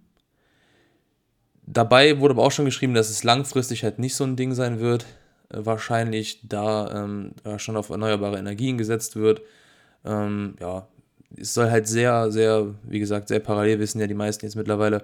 Dabei 1.66 2.20
wurde 2.20 2.34
aber 2.34 2.44
auch 2.44 2.52
schon 2.52 2.66
geschrieben, 2.66 2.94
dass 2.94 3.10
es 3.10 3.24
langfristig 3.24 3.84
halt 3.84 4.00
nicht 4.00 4.16
so 4.16 4.24
ein 4.24 4.36
Ding 4.36 4.54
sein 4.54 4.80
wird. 4.80 5.06
Äh, 5.50 5.66
wahrscheinlich 5.66 6.42
da, 6.48 7.04
ähm, 7.04 7.34
schon 7.58 7.78
auf 7.78 7.90
erneuerbare 7.90 8.38
Energien 8.38 8.78
gesetzt 8.78 9.16
wird. 9.16 9.42
Ähm, 10.04 10.56
ja, 10.60 10.88
es 11.38 11.54
soll 11.54 11.70
halt 11.70 11.88
sehr, 11.88 12.32
sehr, 12.32 12.74
wie 12.84 13.00
gesagt, 13.00 13.28
sehr 13.28 13.40
parallel 13.40 13.80
wissen 13.80 14.00
ja 14.00 14.08
die 14.08 14.14
meisten 14.14 14.46
jetzt 14.46 14.56
mittlerweile 14.56 15.04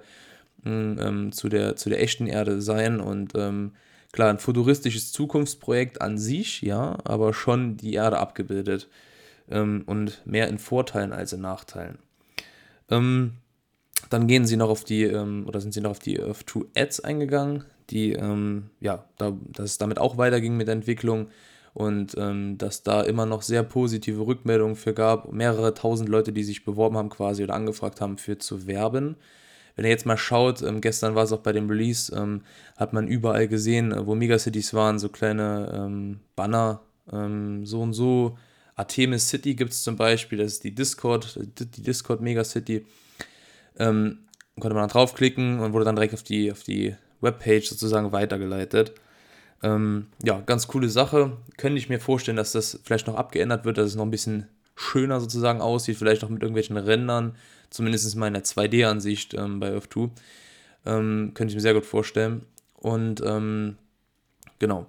hm, 0.64 0.98
ähm, 1.00 1.32
zu, 1.32 1.50
der, 1.50 1.76
zu 1.76 1.90
der 1.90 2.02
echten 2.02 2.28
Erde 2.28 2.62
sein. 2.62 3.00
Und 3.00 3.34
ähm, 3.36 3.72
klar, 4.12 4.30
ein 4.30 4.40
futuristisches 4.40 5.12
Zukunftsprojekt 5.12 6.02
an 6.02 6.18
sich, 6.18 6.62
ja, 6.62 6.98
aber 7.04 7.34
schon 7.34 7.78
die 7.78 7.94
Erde 7.94 8.20
abgebildet 8.20 8.88
ähm, 9.50 9.84
und 9.86 10.22
mehr 10.26 10.48
in 10.48 10.58
Vorteilen 10.60 11.14
als 11.14 11.34
in 11.34 11.42
Nachteilen. 11.42 12.00
Ähm, 12.90 13.34
Dann 14.10 14.28
gehen 14.28 14.46
sie 14.46 14.58
noch 14.58 14.70
auf 14.70 14.84
die, 14.84 15.04
ähm, 15.04 15.46
oder 15.48 15.60
sind 15.62 15.74
sie 15.74 15.82
noch 15.82 15.92
auf 15.92 16.00
die 16.00 16.20
Earth 16.22 16.50
2 16.50 16.66
Ads 16.76 17.00
eingegangen, 17.02 17.64
die, 17.90 18.14
ähm, 18.14 18.70
ja, 18.80 19.06
da, 19.18 19.34
dass 19.54 19.72
es 19.72 19.78
damit 19.78 19.98
auch 20.00 20.18
weiterging 20.18 20.58
mit 20.58 20.68
der 20.68 20.76
Entwicklung 20.76 21.28
und 21.78 22.16
ähm, 22.18 22.58
dass 22.58 22.82
da 22.82 23.04
immer 23.04 23.28
noch 23.28 23.44
sehr 23.44 23.62
positive 23.62 24.26
Rückmeldungen 24.26 24.76
für 24.76 24.96
gab. 24.96 25.32
Mehrere 25.32 25.76
tausend 25.76 26.10
Leute, 26.10 26.34
die 26.34 26.44
sich 26.44 26.66
beworben 26.66 26.98
haben 26.98 27.10
quasi 27.10 27.44
oder 27.44 27.54
angefragt 27.54 28.02
haben, 28.02 28.18
für 28.18 28.40
zu 28.40 28.66
werben. 28.66 29.16
Wenn 29.76 29.86
ihr 29.86 29.92
jetzt 29.92 30.08
mal 30.08 30.18
schaut, 30.18 30.64
ähm, 30.64 30.82
gestern 30.82 31.14
war 31.14 31.26
es 31.26 31.32
auch 31.32 31.42
bei 31.42 31.54
dem 31.54 31.70
Release, 31.70 32.12
ähm, 32.16 32.42
hat 32.78 32.94
man 32.94 33.08
überall 33.08 33.48
gesehen, 33.48 33.92
äh, 33.92 34.08
wo 34.08 34.16
Megacities 34.16 34.74
waren, 34.74 34.98
so 34.98 35.10
kleine 35.10 35.72
ähm, 35.72 36.20
Banner, 36.36 36.82
ähm, 37.14 37.64
so 37.64 37.82
und 37.82 37.94
so. 37.94 38.40
Artemis 38.76 39.30
City 39.30 39.54
gibt 39.54 39.74
es 39.74 39.84
zum 39.84 39.98
Beispiel, 39.98 40.40
das 40.40 40.54
ist 40.54 40.64
die 40.64 40.74
Discord, 40.74 41.40
die 41.60 41.84
Discord 41.84 42.22
Megacity. 42.22 42.88
Ähm, 43.78 44.26
konnte 44.60 44.74
man 44.74 44.82
dann 44.82 44.90
draufklicken 44.90 45.60
und 45.60 45.74
wurde 45.74 45.86
dann 45.86 45.96
direkt 45.96 46.16
auf 46.16 46.24
die, 46.24 46.52
auf 46.52 46.64
die 46.64 46.96
Webpage 47.22 47.70
sozusagen 47.70 48.12
weitergeleitet. 48.12 48.94
Ähm, 49.64 50.08
ja, 50.24 50.42
ganz 50.42 50.68
coole 50.68 50.90
Sache. 50.90 51.38
Könnte 51.58 51.78
ich 51.78 51.90
mir 51.90 52.00
vorstellen, 52.00 52.38
dass 52.38 52.52
das 52.52 52.80
vielleicht 52.84 53.08
noch 53.08 53.16
abgeändert 53.16 53.66
wird, 53.66 53.78
dass 53.78 53.90
es 53.90 53.96
noch 53.96 54.06
ein 54.06 54.12
bisschen 54.12 54.48
schöner 54.76 55.20
sozusagen 55.20 55.62
aussieht, 55.62 55.98
vielleicht 55.98 56.22
noch 56.22 56.30
mit 56.30 56.42
irgendwelchen 56.44 56.78
Rändern, 56.78 57.36
zumindest 57.70 58.14
in 58.14 58.22
der 58.34 58.44
2D-Ansicht 58.44 59.34
ähm, 59.34 59.60
bei 59.60 59.74
Earth 59.74 59.92
2. 59.92 60.10
Ähm, 60.86 61.32
könnte 61.34 61.52
ich 61.52 61.56
mir 61.56 61.62
sehr 61.62 61.74
gut 61.74 61.86
vorstellen. 61.86 62.44
Und 62.76 63.22
ähm, 63.26 63.78
genau. 64.60 64.86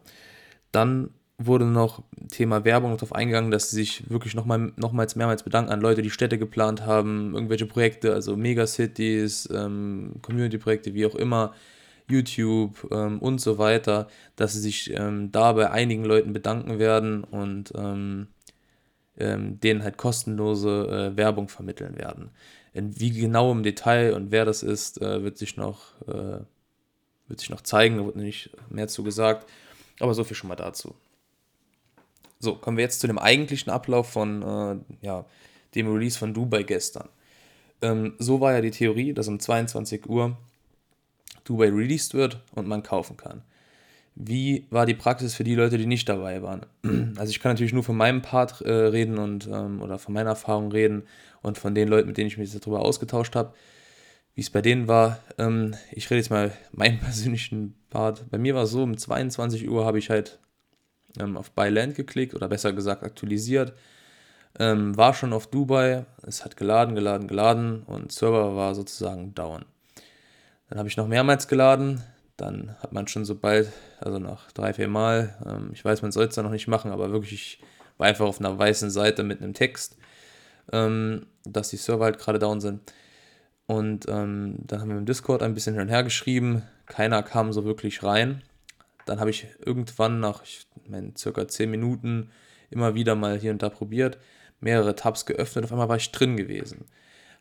Dann 0.72 1.10
wurde 1.38 1.64
noch 1.64 2.02
Thema 2.30 2.64
Werbung 2.64 2.92
darauf 2.92 3.14
eingegangen, 3.14 3.50
dass 3.50 3.70
sie 3.70 3.76
sich 3.76 4.10
wirklich 4.10 4.34
nochmal, 4.34 4.72
nochmals 4.76 5.14
mehrmals 5.16 5.44
bedanken 5.44 5.70
an 5.70 5.80
Leute, 5.80 6.02
die 6.02 6.10
Städte 6.10 6.36
geplant 6.36 6.84
haben, 6.84 7.32
irgendwelche 7.32 7.66
Projekte, 7.66 8.12
also 8.12 8.36
Megacities, 8.36 9.48
ähm, 9.52 10.16
Community-Projekte, 10.20 10.94
wie 10.94 11.06
auch 11.06 11.14
immer, 11.14 11.54
YouTube 12.08 12.88
ähm, 12.90 13.18
und 13.20 13.40
so 13.40 13.58
weiter, 13.58 14.08
dass 14.36 14.54
sie 14.54 14.60
sich 14.60 14.92
ähm, 14.94 15.30
da 15.32 15.52
bei 15.52 15.70
einigen 15.70 16.04
Leuten 16.04 16.32
bedanken 16.32 16.78
werden 16.78 17.24
und 17.24 17.72
ähm, 17.76 18.28
ähm, 19.18 19.60
denen 19.60 19.82
halt 19.82 19.96
kostenlose 19.96 21.12
äh, 21.12 21.16
Werbung 21.16 21.48
vermitteln 21.48 21.98
werden. 21.98 22.30
In 22.72 22.98
wie 23.00 23.10
genau 23.10 23.52
im 23.52 23.62
Detail 23.62 24.14
und 24.14 24.30
wer 24.30 24.44
das 24.44 24.62
ist, 24.62 25.00
äh, 25.02 25.22
wird 25.22 25.38
sich 25.38 25.56
noch 25.56 26.00
äh, 26.06 26.40
wird 27.28 27.40
sich 27.40 27.50
noch 27.50 27.60
zeigen, 27.60 27.98
da 27.98 28.06
wird 28.06 28.16
nicht 28.16 28.50
mehr 28.70 28.88
zu 28.88 29.02
gesagt, 29.02 29.48
aber 30.00 30.14
so 30.14 30.24
viel 30.24 30.36
schon 30.36 30.48
mal 30.48 30.56
dazu. 30.56 30.94
So, 32.40 32.54
kommen 32.54 32.76
wir 32.76 32.84
jetzt 32.84 33.00
zu 33.00 33.06
dem 33.06 33.18
eigentlichen 33.18 33.70
Ablauf 33.70 34.10
von 34.10 34.42
äh, 34.42 35.06
ja, 35.06 35.24
dem 35.74 35.92
Release 35.92 36.18
von 36.18 36.32
Dubai 36.32 36.62
gestern. 36.62 37.08
Ähm, 37.82 38.14
so 38.18 38.40
war 38.40 38.52
ja 38.52 38.60
die 38.60 38.70
Theorie, 38.70 39.12
dass 39.12 39.28
um 39.28 39.40
22 39.40 40.08
Uhr 40.08 40.36
Dubai 41.48 41.68
released 41.68 42.14
wird 42.14 42.40
und 42.54 42.66
man 42.68 42.82
kaufen 42.82 43.16
kann. 43.16 43.42
Wie 44.20 44.66
war 44.70 44.84
die 44.84 44.94
Praxis 44.94 45.34
für 45.34 45.44
die 45.44 45.54
Leute, 45.54 45.78
die 45.78 45.86
nicht 45.86 46.08
dabei 46.08 46.42
waren? 46.42 46.66
Also 47.16 47.30
ich 47.30 47.40
kann 47.40 47.52
natürlich 47.52 47.72
nur 47.72 47.84
von 47.84 47.96
meinem 47.96 48.22
Part 48.22 48.60
äh, 48.62 48.70
reden 48.70 49.18
und 49.18 49.46
ähm, 49.46 49.80
oder 49.80 49.98
von 49.98 50.14
meiner 50.14 50.30
Erfahrung 50.30 50.70
reden 50.72 51.04
und 51.42 51.58
von 51.58 51.74
den 51.74 51.88
Leuten, 51.88 52.08
mit 52.08 52.16
denen 52.16 52.28
ich 52.28 52.38
mich 52.38 52.52
darüber 52.52 52.80
ausgetauscht 52.80 53.34
habe, 53.34 53.54
wie 54.34 54.40
es 54.40 54.50
bei 54.50 54.60
denen 54.60 54.88
war. 54.88 55.18
Ähm, 55.38 55.74
ich 55.92 56.10
rede 56.10 56.18
jetzt 56.18 56.30
mal 56.30 56.52
meinen 56.72 56.98
persönlichen 56.98 57.74
Part. 57.90 58.28
Bei 58.30 58.38
mir 58.38 58.54
war 58.54 58.64
es 58.64 58.70
so, 58.70 58.82
um 58.82 58.96
22 58.96 59.68
Uhr 59.68 59.84
habe 59.84 59.98
ich 59.98 60.10
halt 60.10 60.38
ähm, 61.20 61.36
auf 61.36 61.52
Buy 61.52 61.70
Land 61.70 61.94
geklickt 61.94 62.34
oder 62.34 62.48
besser 62.48 62.72
gesagt 62.72 63.02
aktualisiert. 63.02 63.72
Ähm, 64.58 64.96
war 64.96 65.14
schon 65.14 65.32
auf 65.32 65.46
Dubai, 65.46 66.06
es 66.26 66.44
hat 66.44 66.56
geladen, 66.56 66.94
geladen, 66.94 67.28
geladen 67.28 67.82
und 67.84 68.10
Server 68.10 68.56
war 68.56 68.74
sozusagen 68.74 69.34
down. 69.34 69.64
Dann 70.68 70.78
habe 70.78 70.88
ich 70.88 70.96
noch 70.96 71.08
mehrmals 71.08 71.48
geladen, 71.48 72.02
dann 72.36 72.76
hat 72.80 72.92
man 72.92 73.08
schon 73.08 73.24
so 73.24 73.34
bald, 73.34 73.72
also 74.00 74.18
nach 74.18 74.52
drei, 74.52 74.72
vier 74.72 74.88
Mal, 74.88 75.36
ähm, 75.44 75.70
ich 75.72 75.84
weiß, 75.84 76.02
man 76.02 76.12
soll 76.12 76.26
es 76.26 76.34
da 76.34 76.42
noch 76.42 76.50
nicht 76.50 76.68
machen, 76.68 76.92
aber 76.92 77.10
wirklich, 77.10 77.32
ich 77.32 77.60
war 77.96 78.06
einfach 78.06 78.26
auf 78.26 78.40
einer 78.40 78.58
weißen 78.58 78.90
Seite 78.90 79.24
mit 79.24 79.42
einem 79.42 79.54
Text, 79.54 79.96
ähm, 80.72 81.26
dass 81.44 81.70
die 81.70 81.76
Server 81.76 82.04
halt 82.04 82.18
gerade 82.18 82.38
down 82.38 82.60
sind. 82.60 82.92
Und 83.66 84.08
ähm, 84.08 84.56
dann 84.60 84.80
haben 84.80 84.88
wir 84.88 84.96
im 84.96 85.04
Discord 85.04 85.42
ein 85.42 85.52
bisschen 85.52 85.74
hin 85.74 85.82
und 85.82 85.88
her 85.88 86.04
geschrieben, 86.04 86.62
keiner 86.86 87.22
kam 87.22 87.52
so 87.52 87.64
wirklich 87.64 88.02
rein. 88.02 88.42
Dann 89.04 89.20
habe 89.20 89.30
ich 89.30 89.46
irgendwann 89.64 90.20
nach, 90.20 90.42
ich 90.42 90.66
meine, 90.88 91.12
circa 91.16 91.48
10 91.48 91.70
Minuten 91.70 92.30
immer 92.70 92.94
wieder 92.94 93.14
mal 93.14 93.38
hier 93.38 93.50
und 93.50 93.62
da 93.62 93.68
probiert, 93.68 94.18
mehrere 94.60 94.94
Tabs 94.94 95.26
geöffnet, 95.26 95.64
auf 95.64 95.72
einmal 95.72 95.88
war 95.88 95.96
ich 95.96 96.12
drin 96.12 96.36
gewesen. 96.36 96.86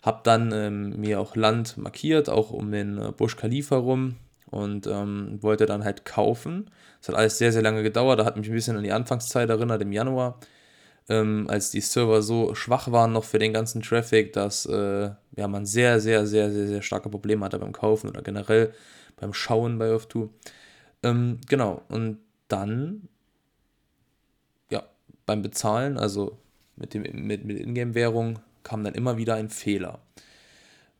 Habe 0.07 0.21
dann 0.23 0.53
ähm, 0.53 1.01
mir 1.01 1.19
auch 1.19 1.35
Land 1.35 1.77
markiert, 1.77 2.29
auch 2.29 2.51
um 2.51 2.71
den 2.71 2.97
äh, 2.97 3.11
Burj 3.11 3.35
Khalifa 3.35 3.75
rum 3.75 4.15
und 4.49 4.87
ähm, 4.87 5.37
wollte 5.41 5.65
dann 5.65 5.83
halt 5.83 6.05
kaufen. 6.05 6.69
Das 7.01 7.09
hat 7.09 7.15
alles 7.15 7.37
sehr, 7.37 7.51
sehr 7.51 7.61
lange 7.61 7.83
gedauert, 7.83 8.17
da 8.17 8.23
hat 8.23 8.37
mich 8.37 8.47
ein 8.47 8.53
bisschen 8.53 8.77
an 8.77 8.83
die 8.83 8.93
Anfangszeit 8.93 9.49
erinnert, 9.49 9.81
im 9.81 9.91
Januar, 9.91 10.39
ähm, 11.09 11.47
als 11.49 11.71
die 11.71 11.81
Server 11.81 12.21
so 12.21 12.55
schwach 12.55 12.89
waren 12.89 13.11
noch 13.11 13.25
für 13.25 13.37
den 13.37 13.51
ganzen 13.51 13.81
Traffic, 13.81 14.31
dass 14.31 14.65
äh, 14.65 15.09
ja, 15.35 15.47
man 15.49 15.65
sehr, 15.65 15.99
sehr, 15.99 16.25
sehr, 16.25 16.51
sehr, 16.53 16.67
sehr 16.67 16.81
starke 16.81 17.09
Probleme 17.09 17.43
hatte 17.43 17.59
beim 17.59 17.73
Kaufen 17.73 18.07
oder 18.07 18.21
generell 18.21 18.73
beim 19.17 19.33
Schauen 19.33 19.77
bei 19.77 19.93
Off2. 19.93 20.29
Ähm, 21.03 21.41
genau, 21.49 21.81
und 21.89 22.19
dann, 22.47 23.09
ja, 24.71 24.83
beim 25.25 25.41
Bezahlen, 25.41 25.97
also 25.97 26.37
mit, 26.77 26.93
dem, 26.93 27.03
mit, 27.27 27.43
mit 27.43 27.59
Ingame-Währung, 27.59 28.39
kam 28.67 28.83
dann 28.83 28.93
immer 28.93 29.17
wieder 29.17 29.36
ein 29.36 29.50
Fehler. 29.50 30.00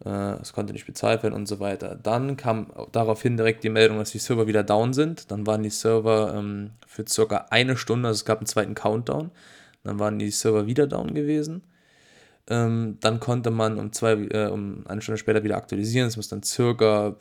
Äh, 0.06 0.40
es 0.42 0.54
konnte 0.54 0.74
nicht 0.74 0.86
bezahlt 0.86 1.24
werden 1.24 1.34
und 1.34 1.48
so 1.48 1.60
weiter. 1.60 1.96
Dann 1.96 2.38
kam 2.38 2.72
daraufhin 2.94 3.36
direkt 3.36 3.64
die 3.64 3.70
Meldung, 3.70 3.98
dass 3.98 4.12
die 4.12 4.20
Server 4.20 4.48
wieder 4.48 4.64
down 4.64 4.94
sind. 4.94 5.32
Dann 5.32 5.46
waren 5.46 5.64
die 5.64 5.70
Server 5.70 6.34
ähm, 6.36 6.72
für 6.86 7.06
circa 7.08 7.48
eine 7.50 7.76
Stunde, 7.76 8.08
also 8.08 8.20
es 8.20 8.26
gab 8.26 8.40
einen 8.40 8.48
zweiten 8.48 8.74
Countdown. 8.74 9.32
Dann 9.84 10.00
waren 10.00 10.18
die 10.18 10.32
Server 10.32 10.66
wieder 10.66 10.88
down 10.88 11.14
gewesen. 11.14 11.64
Ähm, 12.50 12.98
dann 13.02 13.20
konnte 13.20 13.52
man 13.52 13.78
um, 13.78 13.92
zwei, 13.92 14.14
äh, 14.14 14.48
um 14.48 14.86
eine 14.88 15.02
Stunde 15.02 15.18
später 15.18 15.44
wieder 15.44 15.58
aktualisieren. 15.58 16.08
Es 16.08 16.16
muss 16.16 16.30
dann 16.30 16.44
circa 16.44 17.18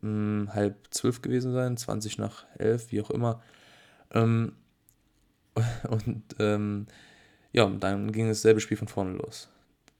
mh, 0.00 0.02
hm, 0.02 0.50
halb 0.52 0.76
zwölf 0.90 1.22
gewesen 1.22 1.52
sein, 1.52 1.76
20 1.76 2.18
nach 2.18 2.44
elf, 2.58 2.90
wie 2.90 3.00
auch 3.00 3.10
immer. 3.10 3.40
Ähm, 4.12 4.52
und 5.88 6.24
ähm, 6.40 6.86
ja, 7.52 7.66
dann 7.66 8.10
ging 8.12 8.28
dasselbe 8.28 8.60
Spiel 8.60 8.76
von 8.76 8.88
vorne 8.88 9.12
los. 9.12 9.48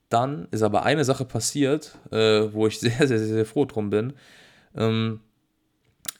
Dann 0.09 0.47
ist 0.51 0.63
aber 0.63 0.85
eine 0.85 1.05
Sache 1.05 1.25
passiert, 1.25 1.99
äh, 2.11 2.53
wo 2.53 2.67
ich 2.67 2.81
sehr, 2.81 3.07
sehr, 3.07 3.19
sehr, 3.19 3.27
sehr 3.27 3.47
froh 3.47 3.65
drum 3.65 3.91
bin. 3.91 4.13
Ähm, 4.75 5.21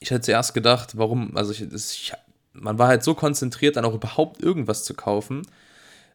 ich 0.01 0.11
hätte 0.11 0.23
zuerst 0.23 0.55
gedacht, 0.55 0.97
warum, 0.99 1.37
also 1.37 1.53
ich, 1.53 1.69
das, 1.69 1.93
ich, 1.93 2.13
man 2.53 2.79
war 2.79 2.89
halt 2.89 3.03
so 3.03 3.15
konzentriert, 3.15 3.77
dann 3.77 3.85
auch 3.85 3.95
überhaupt 3.95 4.43
irgendwas 4.43 4.85
zu 4.85 4.95
kaufen, 4.95 5.43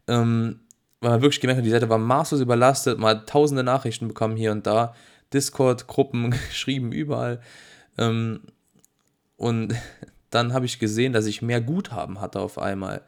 ähm, 0.07 0.59
weil 0.99 1.11
man 1.11 1.21
wirklich 1.21 1.41
gemerkt 1.41 1.59
hat, 1.59 1.65
die 1.65 1.71
Seite 1.71 1.89
war 1.89 1.97
maßlos 1.97 2.41
überlastet, 2.41 2.99
man 2.99 3.17
hat 3.17 3.29
tausende 3.29 3.63
Nachrichten 3.63 4.07
bekommen 4.07 4.35
hier 4.35 4.51
und 4.51 4.67
da, 4.67 4.93
Discord-Gruppen 5.33 6.31
geschrieben, 6.49 6.91
überall. 6.91 7.41
Ähm, 7.97 8.41
und 9.37 9.75
dann 10.29 10.53
habe 10.53 10.65
ich 10.65 10.79
gesehen, 10.79 11.13
dass 11.13 11.25
ich 11.25 11.41
mehr 11.41 11.61
Guthaben 11.61 12.21
hatte 12.21 12.39
auf 12.39 12.57
einmal. 12.57 13.01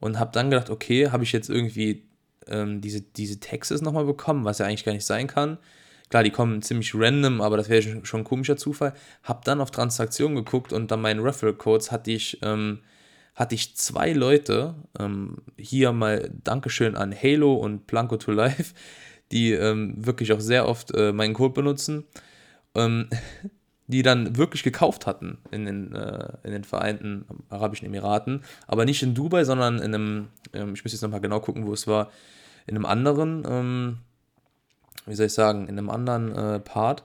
Und 0.00 0.18
habe 0.18 0.32
dann 0.32 0.50
gedacht, 0.50 0.68
okay, 0.68 1.10
habe 1.10 1.22
ich 1.22 1.32
jetzt 1.32 1.48
irgendwie 1.48 2.04
ähm, 2.48 2.80
diese, 2.80 3.00
diese 3.00 3.40
Taxes 3.40 3.82
nochmal 3.82 4.04
bekommen, 4.04 4.44
was 4.44 4.58
ja 4.58 4.66
eigentlich 4.66 4.84
gar 4.84 4.92
nicht 4.92 5.06
sein 5.06 5.26
kann. 5.26 5.58
Klar, 6.12 6.24
die 6.24 6.30
kommen 6.30 6.60
ziemlich 6.60 6.94
random, 6.94 7.40
aber 7.40 7.56
das 7.56 7.70
wäre 7.70 8.04
schon 8.04 8.20
ein 8.20 8.24
komischer 8.24 8.58
Zufall. 8.58 8.92
Hab 9.22 9.46
dann 9.46 9.62
auf 9.62 9.70
Transaktionen 9.70 10.36
geguckt 10.36 10.72
und 10.72 10.90
dann 10.90 11.00
meinen 11.00 11.20
Referral-Codes 11.20 11.90
hatte 11.90 12.10
ich, 12.10 12.38
ähm, 12.42 12.80
hatte 13.34 13.54
ich 13.54 13.76
zwei 13.76 14.12
Leute, 14.12 14.74
ähm, 14.98 15.38
hier 15.56 15.92
mal 15.92 16.30
Dankeschön 16.44 16.96
an 16.96 17.14
Halo 17.14 17.54
und 17.54 17.86
Blanco 17.86 18.18
to 18.18 18.30
Life, 18.30 18.74
die 19.32 19.52
ähm, 19.52 19.94
wirklich 19.96 20.32
auch 20.34 20.40
sehr 20.40 20.68
oft 20.68 20.94
äh, 20.94 21.12
meinen 21.12 21.32
Code 21.32 21.54
benutzen, 21.54 22.04
ähm, 22.74 23.08
die 23.92 24.02
dann 24.02 24.36
wirklich 24.36 24.62
gekauft 24.62 25.06
hatten 25.06 25.38
in 25.50 25.66
den, 25.66 25.94
äh, 25.94 26.32
in 26.42 26.52
den 26.52 26.64
Vereinten 26.64 27.24
Arabischen 27.48 27.86
Emiraten, 27.86 28.42
aber 28.66 28.84
nicht 28.84 29.02
in 29.02 29.14
Dubai, 29.14 29.44
sondern 29.44 29.78
in 29.78 29.94
einem, 29.94 30.28
ähm, 30.52 30.74
ich 30.74 30.84
muss 30.84 30.92
jetzt 30.92 31.02
nochmal 31.02 31.20
genau 31.20 31.40
gucken, 31.40 31.66
wo 31.66 31.72
es 31.72 31.86
war, 31.86 32.10
in 32.66 32.76
einem 32.76 32.86
anderen, 32.86 33.44
ähm, 33.46 33.98
wie 35.06 35.14
soll 35.14 35.26
ich 35.26 35.34
sagen, 35.34 35.68
in 35.68 35.78
einem 35.78 35.90
anderen 35.90 36.34
äh, 36.34 36.60
Part, 36.60 37.04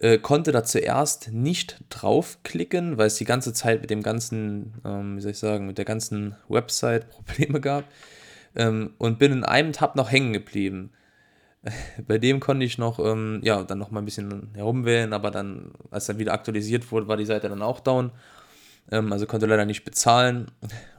äh, 0.00 0.18
konnte 0.18 0.52
da 0.52 0.64
zuerst 0.64 1.32
nicht 1.32 1.78
draufklicken, 1.88 2.98
weil 2.98 3.06
es 3.06 3.16
die 3.16 3.24
ganze 3.24 3.52
Zeit 3.52 3.80
mit 3.80 3.90
dem 3.90 4.02
ganzen, 4.02 4.74
ähm, 4.84 5.16
wie 5.16 5.20
soll 5.20 5.30
ich 5.30 5.38
sagen, 5.38 5.66
mit 5.66 5.78
der 5.78 5.84
ganzen 5.84 6.34
Website 6.48 7.08
Probleme 7.08 7.60
gab 7.60 7.84
ähm, 8.56 8.94
und 8.98 9.18
bin 9.18 9.32
in 9.32 9.44
einem 9.44 9.72
Tab 9.72 9.96
noch 9.96 10.10
hängen 10.10 10.32
geblieben. 10.32 10.90
Bei 12.06 12.18
dem 12.18 12.40
konnte 12.40 12.64
ich 12.64 12.78
noch, 12.78 12.98
ähm, 12.98 13.40
ja, 13.42 13.62
dann 13.62 13.78
noch 13.78 13.90
mal 13.90 14.00
ein 14.00 14.04
bisschen 14.04 14.50
herumwählen, 14.54 15.12
aber 15.12 15.30
dann, 15.30 15.72
als 15.90 16.06
dann 16.06 16.18
wieder 16.18 16.32
aktualisiert 16.32 16.90
wurde, 16.92 17.08
war 17.08 17.16
die 17.16 17.24
Seite 17.24 17.48
dann 17.48 17.62
auch 17.62 17.80
down. 17.80 18.12
Ähm, 18.90 19.12
also 19.12 19.26
konnte 19.26 19.46
leider 19.46 19.64
nicht 19.64 19.84
bezahlen. 19.84 20.50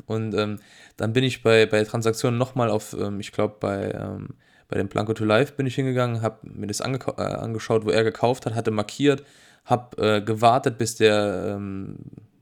Und 0.05 0.33
ähm, 0.35 0.59
dann 0.97 1.13
bin 1.13 1.23
ich 1.23 1.43
bei, 1.43 1.65
bei 1.65 1.83
Transaktionen 1.83 2.37
nochmal 2.37 2.69
auf, 2.69 2.95
ähm, 2.99 3.19
ich 3.19 3.31
glaube, 3.31 3.55
bei, 3.59 3.91
ähm, 3.91 4.29
bei 4.67 4.77
dem 4.77 4.87
Blanco 4.87 5.13
to 5.13 5.25
Life 5.25 5.53
bin 5.53 5.67
ich 5.67 5.75
hingegangen, 5.75 6.21
habe 6.21 6.39
mir 6.43 6.67
das 6.67 6.81
ange 6.81 6.99
äh, 7.17 7.21
angeschaut, 7.21 7.85
wo 7.85 7.91
er 7.91 8.03
gekauft 8.03 8.45
hat, 8.45 8.55
hatte 8.55 8.71
markiert, 8.71 9.23
habe 9.65 9.97
äh, 10.01 10.21
gewartet, 10.21 10.77
bis 10.77 10.95
der, 10.95 11.55
ähm, 11.55 11.97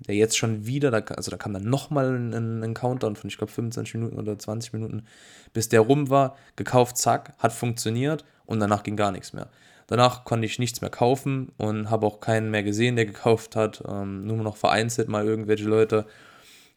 der 0.08 0.16
jetzt 0.16 0.38
schon 0.38 0.66
wieder, 0.66 0.92
da, 0.92 1.00
also 1.16 1.32
da 1.32 1.38
kam 1.38 1.54
dann 1.54 1.64
nochmal 1.64 2.16
ein, 2.16 2.64
ein 2.64 2.74
Countdown 2.74 3.16
von, 3.16 3.30
ich 3.30 3.38
glaube, 3.38 3.52
25 3.52 3.96
Minuten 3.96 4.20
oder 4.20 4.38
20 4.38 4.74
Minuten, 4.74 5.06
bis 5.54 5.70
der 5.70 5.82
rum 5.82 6.10
war, 6.10 6.36
gekauft, 6.56 6.98
zack, 6.98 7.34
hat 7.38 7.54
funktioniert 7.54 8.26
und 8.46 8.60
danach 8.60 8.84
ging 8.84 8.96
gar 8.98 9.12
nichts 9.12 9.34
mehr. 9.34 9.50
Danach 9.88 10.24
konnte 10.24 10.46
ich 10.46 10.60
nichts 10.60 10.82
mehr 10.82 10.90
kaufen 10.90 11.52
und 11.58 11.90
habe 11.90 12.06
auch 12.06 12.20
keinen 12.20 12.50
mehr 12.50 12.64
gesehen, 12.64 12.96
der 12.96 13.06
gekauft 13.06 13.56
hat. 13.56 13.84
Ähm, 13.88 14.26
nur 14.26 14.38
noch 14.38 14.56
vereinzelt 14.56 15.10
mal 15.10 15.26
irgendwelche 15.26 15.66
Leute. 15.66 16.06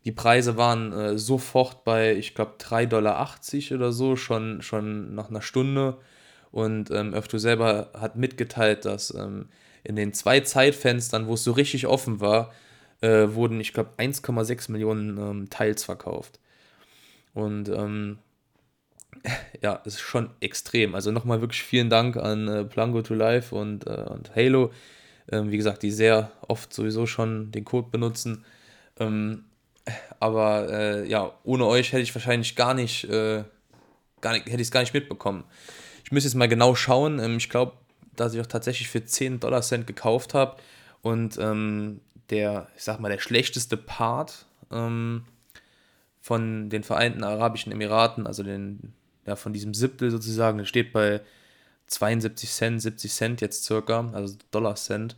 Die 0.04 0.12
Preise 0.12 0.56
waren 0.56 0.92
äh, 0.92 1.18
sofort 1.18 1.84
bei, 1.84 2.14
ich 2.14 2.34
glaube, 2.34 2.54
3,80 2.58 2.88
Dollar 2.88 3.28
oder 3.72 3.92
so, 3.92 4.16
schon, 4.16 4.60
schon 4.62 5.14
nach 5.14 5.30
einer 5.30 5.42
Stunde. 5.42 5.98
Und 6.50 6.90
ähm, 6.90 7.14
Öftu 7.14 7.38
selber 7.38 7.90
hat 7.94 8.16
mitgeteilt, 8.16 8.84
dass 8.84 9.14
ähm, 9.14 9.48
in 9.84 9.96
den 9.96 10.12
zwei 10.12 10.40
Zeitfenstern, 10.40 11.26
wo 11.26 11.34
es 11.34 11.44
so 11.44 11.52
richtig 11.52 11.86
offen 11.86 12.20
war, 12.20 12.52
äh, 13.00 13.34
wurden, 13.34 13.60
ich 13.60 13.72
glaube, 13.72 13.90
1,6 13.98 14.70
Millionen 14.70 15.18
ähm, 15.18 15.50
Teils 15.50 15.84
verkauft. 15.84 16.38
Und 17.34 17.68
ähm, 17.68 18.18
ja, 19.62 19.80
es 19.84 19.94
ist 19.94 20.00
schon 20.00 20.30
extrem. 20.40 20.94
Also 20.94 21.10
nochmal 21.10 21.40
wirklich 21.40 21.62
vielen 21.62 21.90
Dank 21.90 22.16
an 22.16 22.48
äh, 22.48 22.64
Plango 22.64 23.02
to 23.02 23.14
Life 23.14 23.54
und, 23.54 23.86
äh, 23.86 24.04
und 24.08 24.34
Halo, 24.34 24.72
ähm, 25.30 25.50
wie 25.50 25.56
gesagt, 25.56 25.82
die 25.82 25.90
sehr 25.90 26.32
oft 26.48 26.72
sowieso 26.72 27.06
schon 27.06 27.50
den 27.52 27.64
Code 27.64 27.88
benutzen. 27.90 28.44
Ähm, 28.98 29.44
aber 30.20 30.68
äh, 30.70 31.08
ja, 31.08 31.32
ohne 31.44 31.66
euch 31.66 31.92
hätte 31.92 32.02
ich 32.02 32.14
wahrscheinlich 32.14 32.56
gar 32.56 32.74
nicht, 32.74 33.04
äh, 33.04 33.44
gar 34.20 34.32
nicht 34.32 34.46
hätte 34.46 34.56
ich 34.56 34.68
es 34.68 34.70
gar 34.70 34.80
nicht 34.80 34.94
mitbekommen. 34.94 35.44
Ich 36.04 36.12
müsste 36.12 36.28
jetzt 36.28 36.36
mal 36.36 36.48
genau 36.48 36.74
schauen. 36.74 37.18
Ähm, 37.18 37.36
ich 37.36 37.48
glaube, 37.48 37.72
dass 38.14 38.34
ich 38.34 38.40
auch 38.40 38.46
tatsächlich 38.46 38.88
für 38.88 39.04
10 39.04 39.40
Dollar 39.40 39.62
Cent 39.62 39.86
gekauft 39.86 40.34
habe 40.34 40.56
und 41.02 41.38
ähm, 41.38 42.00
der, 42.30 42.68
ich 42.76 42.84
sag 42.84 43.00
mal, 43.00 43.10
der 43.10 43.18
schlechteste 43.18 43.76
Part 43.76 44.46
ähm, 44.70 45.24
von 46.20 46.70
den 46.70 46.82
Vereinten 46.82 47.24
Arabischen 47.24 47.72
Emiraten, 47.72 48.26
also 48.26 48.42
den 48.42 48.92
ja, 49.26 49.36
von 49.36 49.52
diesem 49.52 49.74
Siebtel 49.74 50.10
sozusagen, 50.10 50.58
der 50.58 50.64
steht 50.64 50.92
bei 50.92 51.20
72 51.88 52.50
Cent, 52.50 52.82
70 52.82 53.12
Cent 53.12 53.40
jetzt 53.40 53.64
circa, 53.64 54.10
also 54.12 54.36
Dollar 54.50 54.76
Cent. 54.76 55.16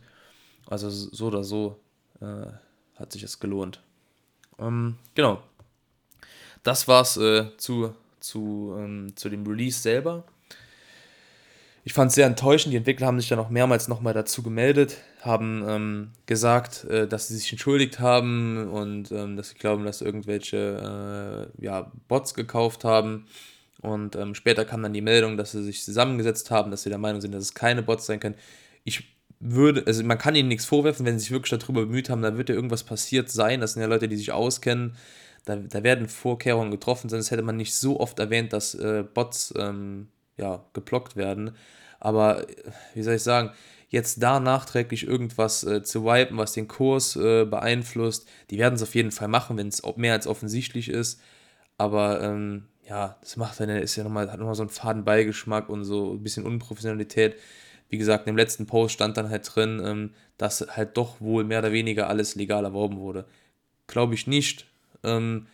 Also 0.67 0.89
so 0.89 1.27
oder 1.27 1.43
so 1.43 1.79
äh, 2.21 2.45
hat 2.95 3.11
sich 3.11 3.23
es 3.23 3.39
gelohnt. 3.39 3.81
Ähm, 4.59 4.97
genau. 5.15 5.41
Das 6.63 6.87
war's 6.87 7.17
äh, 7.17 7.57
zu, 7.57 7.95
zu, 8.19 8.75
ähm, 8.77 9.13
zu 9.15 9.29
dem 9.29 9.45
Release 9.47 9.79
selber. 9.79 10.25
Ich 11.89 11.93
fand 11.93 12.09
es 12.09 12.15
sehr 12.15 12.27
enttäuschend. 12.27 12.71
Die 12.71 12.77
Entwickler 12.77 13.07
haben 13.07 13.19
sich 13.19 13.29
dann 13.29 13.39
auch 13.39 13.49
mehrmals 13.49 13.87
nochmal 13.87 14.13
dazu 14.13 14.43
gemeldet, 14.43 14.97
haben 15.21 15.65
ähm, 15.67 16.11
gesagt, 16.27 16.83
äh, 16.83 17.07
dass 17.07 17.29
sie 17.29 17.35
sich 17.35 17.51
entschuldigt 17.51 17.99
haben 17.99 18.69
und 18.69 19.11
ähm, 19.11 19.35
dass 19.35 19.49
sie 19.49 19.55
glauben, 19.55 19.85
dass 19.85 20.01
irgendwelche 20.01 21.49
äh, 21.57 21.65
ja, 21.65 21.91
Bots 22.07 22.35
gekauft 22.35 22.83
haben. 22.83 23.25
Und 23.81 24.15
ähm, 24.15 24.35
später 24.35 24.65
kam 24.65 24.83
dann 24.83 24.93
die 24.93 25.01
Meldung, 25.01 25.35
dass 25.35 25.53
sie 25.53 25.63
sich 25.63 25.83
zusammengesetzt 25.83 26.51
haben, 26.51 26.69
dass 26.69 26.83
sie 26.83 26.89
der 26.89 26.99
Meinung 26.99 27.21
sind, 27.21 27.31
dass 27.31 27.41
es 27.41 27.55
keine 27.55 27.81
Bots 27.81 28.05
sein 28.05 28.19
können. 28.19 28.35
Ich 28.83 29.05
würde, 29.39 29.83
also 29.87 30.03
man 30.03 30.19
kann 30.19 30.35
ihnen 30.35 30.49
nichts 30.49 30.65
vorwerfen, 30.65 31.07
wenn 31.07 31.17
sie 31.17 31.23
sich 31.23 31.31
wirklich 31.31 31.59
darüber 31.59 31.87
bemüht 31.87 32.11
haben, 32.11 32.21
dann 32.21 32.37
wird 32.37 32.49
ja 32.49 32.55
irgendwas 32.55 32.83
passiert 32.83 33.31
sein. 33.31 33.61
Das 33.61 33.73
sind 33.73 33.81
ja 33.81 33.87
Leute, 33.87 34.07
die 34.07 34.15
sich 34.15 34.31
auskennen. 34.31 34.95
Da, 35.45 35.55
da 35.55 35.81
werden 35.81 36.07
Vorkehrungen 36.07 36.69
getroffen, 36.69 37.09
sonst 37.09 37.31
hätte 37.31 37.41
man 37.41 37.57
nicht 37.57 37.73
so 37.73 37.99
oft 37.99 38.19
erwähnt, 38.19 38.53
dass 38.53 38.75
äh, 38.75 39.03
Bots 39.11 39.55
ähm, 39.57 40.09
ja, 40.39 40.63
geblockt 40.73 41.15
werden. 41.15 41.55
Aber 41.99 42.45
wie 42.93 43.03
soll 43.03 43.15
ich 43.15 43.23
sagen, 43.23 43.51
jetzt 43.89 44.21
da 44.23 44.39
nachträglich 44.39 45.05
irgendwas 45.05 45.63
äh, 45.63 45.83
zu 45.83 46.05
wipen, 46.05 46.37
was 46.37 46.53
den 46.53 46.67
Kurs 46.67 47.15
äh, 47.15 47.45
beeinflusst, 47.45 48.27
die 48.49 48.57
werden 48.57 48.75
es 48.75 48.83
auf 48.83 48.95
jeden 48.95 49.11
Fall 49.11 49.27
machen, 49.27 49.57
wenn 49.57 49.67
es 49.67 49.81
mehr 49.97 50.13
als 50.13 50.27
offensichtlich 50.27 50.89
ist. 50.89 51.21
Aber 51.77 52.21
ähm, 52.21 52.65
ja, 52.87 53.17
das 53.21 53.37
macht 53.37 53.59
dann, 53.59 53.69
ist 53.69 53.95
ja 53.95 54.03
nochmal, 54.03 54.31
hat 54.31 54.39
nochmal 54.39 54.55
so 54.55 54.63
einen 54.63 54.69
faden 54.69 55.03
Beigeschmack 55.05 55.69
und 55.69 55.83
so 55.83 56.13
ein 56.13 56.23
bisschen 56.23 56.45
Unprofessionalität. 56.45 57.35
Wie 57.89 57.97
gesagt, 57.97 58.27
im 58.27 58.37
letzten 58.37 58.67
Post 58.67 58.93
stand 58.93 59.17
dann 59.17 59.29
halt 59.29 59.49
drin, 59.55 59.81
ähm, 59.83 60.13
dass 60.37 60.65
halt 60.75 60.95
doch 60.97 61.19
wohl 61.19 61.43
mehr 61.43 61.59
oder 61.59 61.71
weniger 61.71 62.07
alles 62.07 62.35
legal 62.35 62.65
erworben 62.65 62.97
wurde. 62.97 63.25
Glaube 63.87 64.13
ich 64.13 64.27
nicht, 64.27 64.67
ähm, 65.03 65.47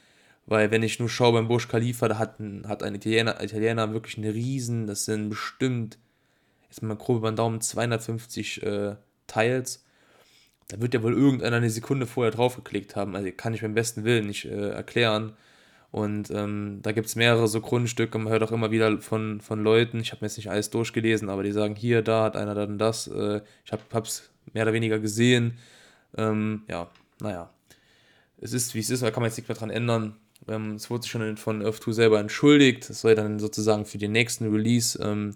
weil 0.45 0.71
wenn 0.71 0.83
ich 0.83 0.99
nur 0.99 1.09
schaue 1.09 1.33
beim 1.33 1.47
Burj 1.47 1.67
Khalifa, 1.67 2.07
da 2.07 2.19
hat 2.19 2.39
ein, 2.39 2.67
hat 2.67 2.83
ein 2.83 2.95
Italiener, 2.95 3.41
Italiener 3.41 3.93
wirklich 3.93 4.17
eine 4.17 4.33
Riesen, 4.33 4.85
das 4.87 5.05
sind 5.05 5.29
bestimmt, 5.29 5.97
jetzt 6.69 6.83
mal 6.83 6.95
grob 6.95 7.17
über 7.17 7.31
den 7.31 7.35
Daumen, 7.35 7.61
250 7.61 8.63
äh, 8.63 8.95
Teils. 9.27 9.83
Da 10.67 10.81
wird 10.81 10.93
ja 10.93 11.03
wohl 11.03 11.13
irgendeiner 11.13 11.57
eine 11.57 11.69
Sekunde 11.69 12.05
vorher 12.07 12.31
draufgeklickt 12.31 12.95
haben. 12.95 13.15
Also 13.15 13.29
kann 13.31 13.53
ich 13.53 13.61
beim 13.61 13.75
besten 13.75 14.03
Willen 14.03 14.27
nicht 14.27 14.45
äh, 14.45 14.69
erklären. 14.69 15.33
Und 15.91 16.29
ähm, 16.31 16.79
da 16.81 16.91
gibt 16.91 17.07
es 17.07 17.15
mehrere 17.15 17.47
so 17.47 17.61
Grundstücke. 17.61 18.17
Man 18.17 18.31
hört 18.31 18.43
auch 18.43 18.51
immer 18.51 18.71
wieder 18.71 18.99
von, 18.99 19.39
von 19.41 19.63
Leuten, 19.63 19.99
ich 19.99 20.11
habe 20.11 20.21
mir 20.21 20.27
jetzt 20.27 20.37
nicht 20.37 20.49
alles 20.49 20.69
durchgelesen, 20.69 21.29
aber 21.29 21.43
die 21.43 21.53
sagen, 21.53 21.75
hier, 21.75 22.01
da 22.01 22.23
hat 22.23 22.35
einer 22.35 22.53
dann 22.53 22.77
das. 22.77 23.07
Äh, 23.07 23.41
ich 23.63 23.71
habe 23.71 23.83
es 24.01 24.29
mehr 24.53 24.63
oder 24.63 24.73
weniger 24.73 24.99
gesehen. 24.99 25.57
Ähm, 26.17 26.63
ja, 26.67 26.89
naja. 27.21 27.49
Es 28.39 28.53
ist, 28.53 28.75
wie 28.75 28.79
es 28.79 28.89
ist, 28.89 29.03
da 29.03 29.11
kann 29.11 29.21
man 29.21 29.29
jetzt 29.29 29.37
nicht 29.37 29.47
mehr 29.47 29.57
dran 29.57 29.69
ändern. 29.69 30.15
Ähm, 30.47 30.75
es 30.75 30.89
wurde 30.89 31.07
schon 31.07 31.37
von 31.37 31.63
Earth 31.63 31.81
2 31.81 31.91
selber 31.91 32.19
entschuldigt. 32.19 32.89
Es 32.89 33.01
soll 33.01 33.15
dann 33.15 33.39
sozusagen 33.39 33.85
für 33.85 33.97
den 33.97 34.11
nächsten 34.11 34.51
Release, 34.51 34.99
ähm, 35.01 35.35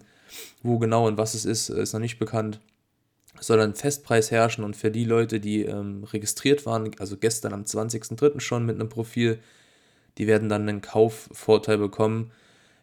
wo 0.62 0.78
genau 0.78 1.06
und 1.06 1.18
was 1.18 1.34
es 1.34 1.44
ist, 1.44 1.70
ist 1.70 1.92
noch 1.92 2.00
nicht 2.00 2.18
bekannt. 2.18 2.60
Es 3.38 3.46
soll 3.46 3.58
dann 3.58 3.74
Festpreis 3.74 4.30
herrschen 4.30 4.64
und 4.64 4.76
für 4.76 4.90
die 4.90 5.04
Leute, 5.04 5.40
die 5.40 5.62
ähm, 5.62 6.04
registriert 6.04 6.66
waren, 6.66 6.90
also 6.98 7.16
gestern 7.16 7.54
am 7.54 7.62
20.03. 7.62 8.40
schon 8.40 8.66
mit 8.66 8.74
einem 8.76 8.88
Profil, 8.88 9.38
die 10.18 10.26
werden 10.26 10.48
dann 10.48 10.68
einen 10.68 10.82
Kaufvorteil 10.82 11.78
bekommen. 11.78 12.32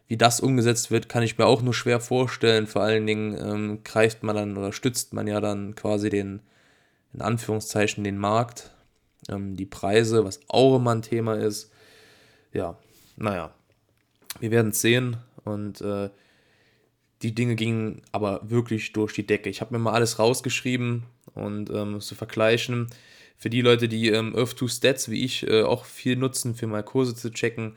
Wie 0.08 0.16
das 0.16 0.40
umgesetzt 0.40 0.90
wird, 0.90 1.08
kann 1.08 1.22
ich 1.22 1.38
mir 1.38 1.46
auch 1.46 1.62
nur 1.62 1.74
schwer 1.74 2.00
vorstellen. 2.00 2.66
Vor 2.66 2.82
allen 2.82 3.06
Dingen 3.06 3.36
ähm, 3.38 3.84
greift 3.84 4.22
man 4.22 4.34
dann 4.34 4.56
oder 4.56 4.72
stützt 4.72 5.12
man 5.12 5.26
ja 5.26 5.40
dann 5.40 5.74
quasi 5.74 6.08
den, 6.08 6.40
in 7.12 7.20
Anführungszeichen, 7.20 8.02
den 8.02 8.18
Markt, 8.18 8.70
ähm, 9.28 9.56
die 9.56 9.66
Preise, 9.66 10.24
was 10.24 10.40
auch 10.48 10.76
immer 10.76 10.94
ein 10.94 11.02
Thema 11.02 11.34
ist. 11.34 11.70
Ja, 12.52 12.78
naja, 13.16 13.52
wir 14.40 14.50
werden 14.50 14.70
es 14.70 14.80
sehen 14.80 15.16
und 15.44 15.80
äh, 15.80 16.10
die 17.22 17.34
Dinge 17.34 17.56
gingen 17.56 18.02
aber 18.12 18.48
wirklich 18.48 18.92
durch 18.92 19.12
die 19.12 19.26
Decke. 19.26 19.50
Ich 19.50 19.60
habe 19.60 19.74
mir 19.74 19.80
mal 19.80 19.92
alles 19.92 20.18
rausgeschrieben 20.18 21.04
und 21.34 21.70
ähm, 21.70 22.00
zu 22.00 22.14
vergleichen 22.14 22.88
für 23.38 23.50
die 23.50 23.62
Leute, 23.62 23.88
die 23.88 24.08
ähm, 24.08 24.34
Earth2 24.34 24.68
Stats 24.68 25.10
wie 25.10 25.24
ich 25.24 25.48
äh, 25.48 25.62
auch 25.62 25.84
viel 25.84 26.16
nutzen, 26.16 26.54
für 26.54 26.66
mal 26.66 26.82
Kurse 26.82 27.14
zu 27.14 27.30
checken, 27.30 27.76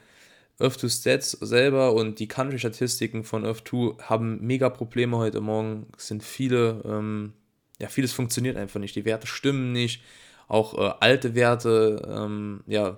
Earth2 0.60 0.90
Stats 1.02 1.32
selber 1.32 1.94
und 1.94 2.20
die 2.20 2.28
Country-Statistiken 2.28 3.24
von 3.24 3.46
Earth2 3.46 4.02
haben 4.02 4.46
mega 4.46 4.70
Probleme 4.70 5.18
heute 5.18 5.40
Morgen. 5.40 5.88
Es 5.98 6.08
sind 6.08 6.24
viele, 6.24 6.82
ähm, 6.86 7.34
ja, 7.80 7.90
vieles 7.90 8.12
funktioniert 8.12 8.58
einfach 8.58 8.80
nicht. 8.80 8.96
Die 8.96 9.06
Werte 9.06 9.28
stimmen 9.28 9.72
nicht. 9.72 10.04
Auch 10.52 10.78
äh, 10.78 10.94
alte 11.00 11.34
Werte, 11.34 12.06
ähm, 12.14 12.62
ja, 12.68 12.98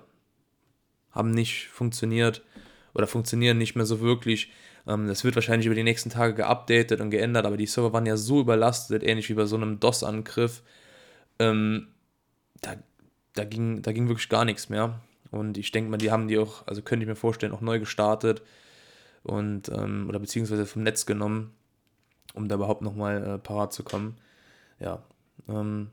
haben 1.12 1.30
nicht 1.30 1.68
funktioniert 1.68 2.42
oder 2.94 3.06
funktionieren 3.06 3.58
nicht 3.58 3.76
mehr 3.76 3.86
so 3.86 4.00
wirklich. 4.00 4.50
Ähm, 4.88 5.06
das 5.06 5.22
wird 5.22 5.36
wahrscheinlich 5.36 5.66
über 5.66 5.76
die 5.76 5.84
nächsten 5.84 6.10
Tage 6.10 6.34
geupdatet 6.34 7.00
und 7.00 7.10
geändert, 7.10 7.46
aber 7.46 7.56
die 7.56 7.66
Server 7.66 7.92
waren 7.92 8.06
ja 8.06 8.16
so 8.16 8.40
überlastet, 8.40 9.04
ähnlich 9.04 9.28
wie 9.28 9.34
bei 9.34 9.44
so 9.46 9.54
einem 9.54 9.78
DOS-Angriff. 9.78 10.62
Ähm, 11.38 11.94
da, 12.60 12.74
da, 13.34 13.44
ging, 13.44 13.82
da 13.82 13.92
ging 13.92 14.08
wirklich 14.08 14.28
gar 14.28 14.44
nichts 14.44 14.68
mehr. 14.68 15.00
Und 15.30 15.56
ich 15.56 15.70
denke 15.70 15.92
mal, 15.92 15.98
die 15.98 16.10
haben 16.10 16.26
die 16.26 16.38
auch, 16.38 16.66
also 16.66 16.82
könnte 16.82 17.04
ich 17.04 17.08
mir 17.08 17.14
vorstellen, 17.14 17.52
auch 17.52 17.60
neu 17.60 17.78
gestartet 17.78 18.42
und 19.22 19.68
ähm, 19.68 20.06
oder 20.08 20.18
beziehungsweise 20.18 20.66
vom 20.66 20.82
Netz 20.82 21.06
genommen, 21.06 21.54
um 22.34 22.48
da 22.48 22.56
überhaupt 22.56 22.82
nochmal 22.82 23.24
äh, 23.24 23.38
parat 23.38 23.72
zu 23.72 23.84
kommen. 23.84 24.16
Ja. 24.80 25.04
Ähm, 25.48 25.90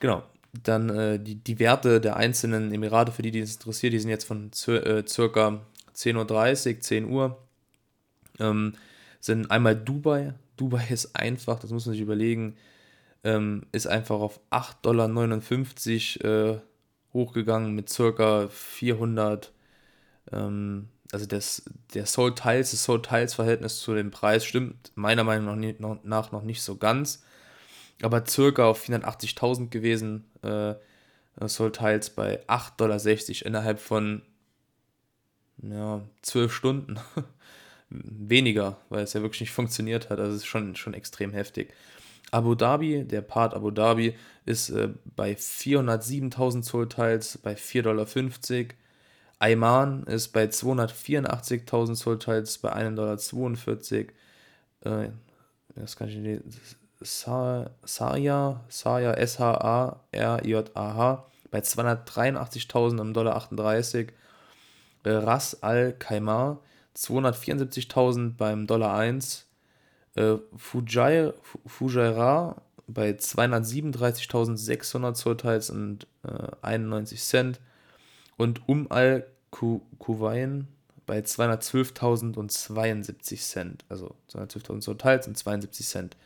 genau. 0.00 0.24
Dann 0.62 0.88
äh, 0.90 1.18
die, 1.18 1.36
die 1.36 1.58
Werte 1.58 2.00
der 2.00 2.16
einzelnen 2.16 2.72
Emirate, 2.72 3.12
für 3.12 3.22
die, 3.22 3.30
die 3.30 3.40
es 3.40 3.54
interessiert, 3.54 3.92
die 3.92 3.98
sind 3.98 4.10
jetzt 4.10 4.24
von 4.24 4.50
äh, 4.68 5.04
circa 5.06 5.60
10.30 5.94 6.74
Uhr, 6.74 6.80
10 6.80 7.04
Uhr. 7.10 7.38
Ähm, 8.38 8.74
sind 9.20 9.50
einmal 9.50 9.76
Dubai. 9.76 10.34
Dubai 10.56 10.86
ist 10.90 11.16
einfach, 11.16 11.58
das 11.58 11.70
muss 11.70 11.86
man 11.86 11.94
sich 11.94 12.02
überlegen, 12.02 12.56
ähm, 13.24 13.66
ist 13.72 13.86
einfach 13.86 14.20
auf 14.20 14.40
8,59 14.50 16.22
Dollar 16.22 16.54
äh, 16.54 16.60
hochgegangen 17.12 17.74
mit 17.74 17.88
circa 17.88 18.48
400. 18.48 19.52
Ähm, 20.32 20.88
also 21.10 21.26
das, 21.26 21.62
der 21.94 22.06
Soul 22.06 22.34
Tiles, 22.34 22.72
das 22.72 22.84
Soul 22.84 23.00
Tiles 23.00 23.34
Verhältnis 23.34 23.78
zu 23.80 23.94
dem 23.94 24.10
Preis 24.10 24.44
stimmt 24.44 24.92
meiner 24.94 25.24
Meinung 25.24 25.74
nach 26.02 26.32
noch 26.32 26.42
nicht 26.42 26.62
so 26.62 26.76
ganz, 26.76 27.22
aber 28.02 28.26
circa 28.26 28.66
auf 28.66 28.88
480.000 28.88 29.70
gewesen. 29.70 30.24
Äh, 30.42 30.74
Soul 31.48 31.72
Tiles 31.72 32.10
bei 32.10 32.44
8,60 32.46 32.76
Dollar 32.76 33.46
innerhalb 33.46 33.80
von 33.80 34.22
ja, 35.62 36.02
12 36.22 36.52
Stunden. 36.52 37.00
weniger, 37.94 38.78
weil 38.88 39.04
es 39.04 39.12
ja 39.12 39.22
wirklich 39.22 39.40
nicht 39.40 39.52
funktioniert 39.52 40.10
hat. 40.10 40.18
Also 40.18 40.32
es 40.32 40.42
ist 40.42 40.46
schon, 40.46 40.76
schon 40.76 40.94
extrem 40.94 41.32
heftig. 41.32 41.72
Abu 42.30 42.54
Dhabi, 42.54 43.04
der 43.04 43.22
Part 43.22 43.54
Abu 43.54 43.70
Dhabi, 43.70 44.14
ist 44.44 44.70
äh, 44.70 44.88
bei 45.16 45.34
407.000 45.34 46.62
Zollteils 46.62 47.38
bei 47.38 47.54
4,50 47.54 47.82
Dollar. 47.82 48.06
Ayman 49.38 50.04
ist 50.04 50.28
bei 50.28 50.44
284.000 50.44 51.94
Zollteils 51.94 52.58
bei 52.58 52.72
1,42 52.74 54.08
Dollar. 54.82 55.04
Äh, 55.04 55.10
das 55.76 55.96
kann 55.96 56.08
ich 56.08 56.16
nicht. 56.16 56.42
Saya, 57.04 58.60
Saya, 58.68 59.12
S-H-A-R-J-A-H 59.12 61.24
bei 61.50 61.60
283.000 61.60 63.00
am 63.00 63.14
Dollar 63.14 63.36
38. 63.36 64.12
Äh, 65.04 65.10
Ras 65.10 65.62
Al 65.62 65.92
Khaimah 65.92 66.58
274.000 66.96 68.36
beim 68.36 68.66
Dollar 68.66 68.96
1. 68.96 69.46
Äh, 70.16 70.38
bei 72.86 73.08
237.600 73.10 75.14
Zollteils 75.14 75.70
und 75.70 76.06
äh, 76.24 76.48
91 76.62 77.22
Cent. 77.22 77.60
Und 78.36 78.68
Um 78.68 78.90
Al 78.90 79.24
Kuwain 79.50 80.66
bei 81.06 81.20
212.072 81.20 83.40
Cent. 83.40 83.84
Also 83.88 84.14
212.000 84.30 84.80
Zollteils 84.80 85.28
und 85.28 85.38
72 85.38 85.86
Cent. 85.86 86.16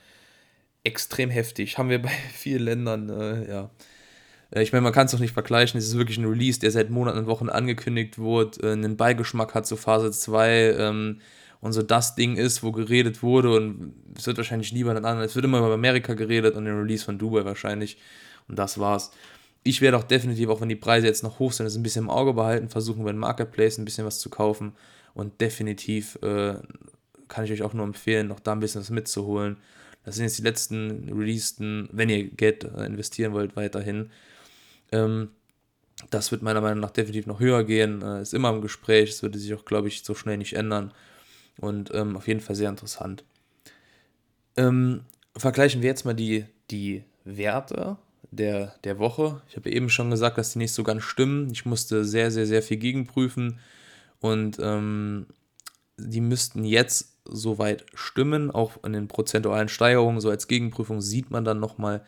Extrem 0.84 1.30
heftig. 1.30 1.78
Haben 1.78 1.90
wir 1.90 2.00
bei 2.00 2.08
vielen 2.34 2.62
Ländern, 2.62 3.08
äh, 3.08 3.50
ja. 3.50 3.70
Äh, 4.50 4.62
ich 4.62 4.72
meine, 4.72 4.82
man 4.82 4.92
kann 4.92 5.06
es 5.06 5.12
doch 5.12 5.18
nicht 5.18 5.32
vergleichen. 5.34 5.78
Es 5.78 5.86
ist 5.86 5.98
wirklich 5.98 6.18
ein 6.18 6.24
Release, 6.24 6.60
der 6.60 6.70
seit 6.70 6.90
Monaten 6.90 7.18
und 7.18 7.26
Wochen 7.26 7.48
angekündigt 7.48 8.18
wurde, 8.18 8.60
äh, 8.62 8.72
einen 8.72 8.96
Beigeschmack 8.96 9.54
hat 9.54 9.66
zu 9.66 9.76
Phase 9.76 10.10
2 10.10 10.74
ähm, 10.78 11.20
und 11.60 11.72
so 11.72 11.82
das 11.82 12.14
Ding 12.14 12.36
ist, 12.36 12.62
wo 12.62 12.72
geredet 12.72 13.22
wurde 13.22 13.52
und 13.52 13.94
es 14.16 14.26
wird 14.26 14.36
wahrscheinlich 14.36 14.72
nie 14.72 14.84
bei 14.84 14.94
den 14.94 15.04
anderen. 15.04 15.26
Es 15.26 15.34
wird 15.34 15.44
immer 15.44 15.58
über 15.58 15.74
Amerika 15.74 16.14
geredet 16.14 16.54
und 16.54 16.64
den 16.64 16.78
Release 16.78 17.04
von 17.04 17.18
Dubai 17.18 17.44
wahrscheinlich 17.44 17.98
und 18.48 18.58
das 18.58 18.78
war's. 18.78 19.10
Ich 19.64 19.80
werde 19.80 19.96
auch 19.96 20.04
definitiv, 20.04 20.48
auch 20.48 20.60
wenn 20.60 20.68
die 20.68 20.76
Preise 20.76 21.08
jetzt 21.08 21.22
noch 21.24 21.40
hoch 21.40 21.52
sind, 21.52 21.66
das 21.66 21.76
ein 21.76 21.82
bisschen 21.82 22.04
im 22.04 22.10
Auge 22.10 22.32
behalten, 22.32 22.68
versuchen 22.68 23.00
über 23.00 23.12
den 23.12 23.18
Marketplace 23.18 23.78
ein 23.78 23.84
bisschen 23.84 24.06
was 24.06 24.20
zu 24.20 24.30
kaufen 24.30 24.72
und 25.14 25.40
definitiv 25.40 26.16
äh, 26.22 26.54
kann 27.26 27.44
ich 27.44 27.52
euch 27.52 27.62
auch 27.62 27.74
nur 27.74 27.84
empfehlen, 27.84 28.28
noch 28.28 28.40
da 28.40 28.52
ein 28.52 28.60
bisschen 28.60 28.80
was 28.80 28.90
mitzuholen. 28.90 29.58
Das 30.08 30.16
sind 30.16 30.24
jetzt 30.24 30.38
die 30.38 30.42
letzten 30.42 31.12
releaseden, 31.12 31.90
wenn 31.92 32.08
ihr 32.08 32.24
Geld 32.30 32.64
äh, 32.64 32.86
investieren 32.86 33.34
wollt, 33.34 33.56
weiterhin. 33.56 34.10
Ähm, 34.90 35.28
das 36.08 36.30
wird 36.30 36.40
meiner 36.40 36.62
Meinung 36.62 36.80
nach 36.80 36.92
definitiv 36.92 37.26
noch 37.26 37.40
höher 37.40 37.62
gehen. 37.64 38.00
Äh, 38.00 38.22
ist 38.22 38.32
immer 38.32 38.48
im 38.48 38.62
Gespräch. 38.62 39.10
Es 39.10 39.22
würde 39.22 39.38
sich 39.38 39.52
auch, 39.52 39.66
glaube 39.66 39.88
ich, 39.88 40.02
so 40.02 40.14
schnell 40.14 40.38
nicht 40.38 40.54
ändern. 40.54 40.94
Und 41.60 41.92
ähm, 41.92 42.16
auf 42.16 42.26
jeden 42.26 42.40
Fall 42.40 42.56
sehr 42.56 42.70
interessant. 42.70 43.22
Ähm, 44.56 45.02
vergleichen 45.36 45.82
wir 45.82 45.90
jetzt 45.90 46.06
mal 46.06 46.14
die, 46.14 46.46
die 46.70 47.04
Werte 47.26 47.98
der, 48.30 48.76
der 48.84 48.98
Woche. 48.98 49.42
Ich 49.50 49.56
habe 49.56 49.70
eben 49.70 49.90
schon 49.90 50.10
gesagt, 50.10 50.38
dass 50.38 50.54
die 50.54 50.58
nicht 50.58 50.72
so 50.72 50.84
ganz 50.84 51.02
stimmen. 51.02 51.50
Ich 51.50 51.66
musste 51.66 52.06
sehr, 52.06 52.30
sehr, 52.30 52.46
sehr 52.46 52.62
viel 52.62 52.78
gegenprüfen. 52.78 53.58
Und 54.20 54.56
ähm, 54.58 55.26
die 55.98 56.22
müssten 56.22 56.64
jetzt 56.64 57.17
soweit 57.28 57.86
stimmen. 57.94 58.50
Auch 58.50 58.82
in 58.84 58.92
den 58.92 59.08
prozentualen 59.08 59.68
Steigerungen, 59.68 60.20
so 60.20 60.30
als 60.30 60.48
Gegenprüfung, 60.48 61.00
sieht 61.00 61.30
man 61.30 61.44
dann 61.44 61.60
nochmal, 61.60 62.02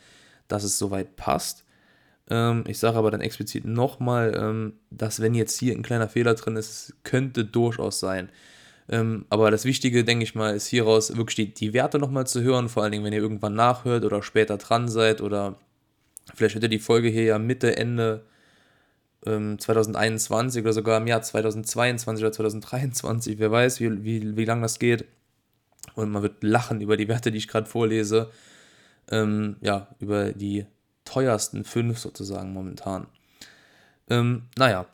dass 0.48 0.64
es 0.64 0.78
soweit 0.78 1.16
passt. 1.16 1.64
Ähm, 2.28 2.64
ich 2.66 2.78
sage 2.78 2.96
aber 2.96 3.10
dann 3.10 3.20
explizit 3.20 3.64
nochmal, 3.64 4.34
ähm, 4.36 4.74
dass 4.90 5.20
wenn 5.20 5.34
jetzt 5.34 5.58
hier 5.58 5.74
ein 5.74 5.82
kleiner 5.82 6.08
Fehler 6.08 6.34
drin 6.34 6.56
ist, 6.56 6.94
könnte 7.04 7.44
durchaus 7.44 8.00
sein. 8.00 8.30
Ähm, 8.88 9.26
aber 9.30 9.50
das 9.50 9.64
Wichtige, 9.64 10.04
denke 10.04 10.24
ich 10.24 10.34
mal, 10.34 10.54
ist 10.54 10.66
hieraus 10.66 11.16
wirklich 11.16 11.36
die, 11.36 11.54
die 11.54 11.72
Werte 11.72 11.98
nochmal 11.98 12.26
zu 12.26 12.42
hören, 12.42 12.68
vor 12.68 12.82
allen 12.82 12.92
Dingen, 12.92 13.04
wenn 13.04 13.12
ihr 13.12 13.20
irgendwann 13.20 13.54
nachhört 13.54 14.04
oder 14.04 14.22
später 14.22 14.56
dran 14.58 14.88
seid 14.88 15.20
oder 15.20 15.56
vielleicht 16.34 16.54
hört 16.54 16.64
ihr 16.64 16.70
die 16.70 16.78
Folge 16.78 17.08
hier 17.08 17.24
ja 17.24 17.38
Mitte, 17.38 17.76
Ende 17.76 18.24
2021 19.24 20.58
ähm, 20.58 20.64
oder 20.64 20.72
sogar 20.72 20.98
im 20.98 21.06
Jahr 21.06 21.22
2022 21.22 22.24
oder 22.24 22.32
2023, 22.32 23.38
wer 23.38 23.50
weiß, 23.50 23.80
wie, 23.80 24.04
wie, 24.04 24.36
wie 24.36 24.44
lange 24.44 24.62
das 24.62 24.78
geht. 24.78 25.04
Und 25.94 26.10
man 26.10 26.22
wird 26.22 26.42
lachen 26.42 26.80
über 26.80 26.96
die 26.96 27.08
Werte, 27.08 27.30
die 27.30 27.38
ich 27.38 27.48
gerade 27.48 27.66
vorlese. 27.66 28.30
Ähm, 29.10 29.56
ja, 29.60 29.88
über 29.98 30.32
die 30.32 30.66
teuersten 31.04 31.64
fünf 31.64 31.98
sozusagen 31.98 32.52
momentan. 32.52 33.06
Ähm, 34.08 34.44
naja, 34.56 34.86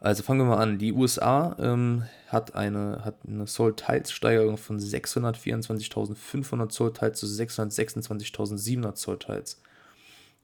also 0.00 0.22
fangen 0.22 0.40
wir 0.40 0.46
mal 0.46 0.62
an. 0.62 0.78
Die 0.78 0.92
USA 0.92 1.56
ähm, 1.58 2.04
hat 2.28 2.54
eine, 2.54 3.04
hat 3.04 3.16
eine 3.26 3.44
Zollteilssteigerung 3.44 4.56
von 4.56 4.78
624.500 4.78 6.68
Zollteils 6.70 7.20
zu 7.20 7.26
626.700 7.26 8.94
Zollteils. 8.94 9.60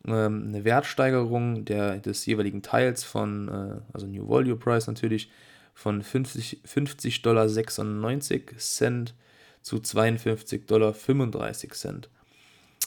Ähm, 0.07 0.45
eine 0.49 0.65
Wertsteigerung 0.65 1.65
der, 1.65 1.99
des 1.99 2.27
jeweiligen 2.27 2.63
Teils 2.63 3.05
von, 3.05 3.49
äh, 3.49 3.81
also 3.93 4.07
New 4.07 4.29
Volume 4.29 4.57
Price 4.57 4.87
natürlich, 4.87 5.31
von 5.75 6.03
50, 6.03 6.61
50 6.65 7.23
Dollar 7.23 7.49
96 7.49 8.59
Cent 8.59 9.15
zu 9.63 9.79
52 9.79 10.67
Dollar 10.67 10.93
35 10.95 11.73
Cent. 11.75 12.09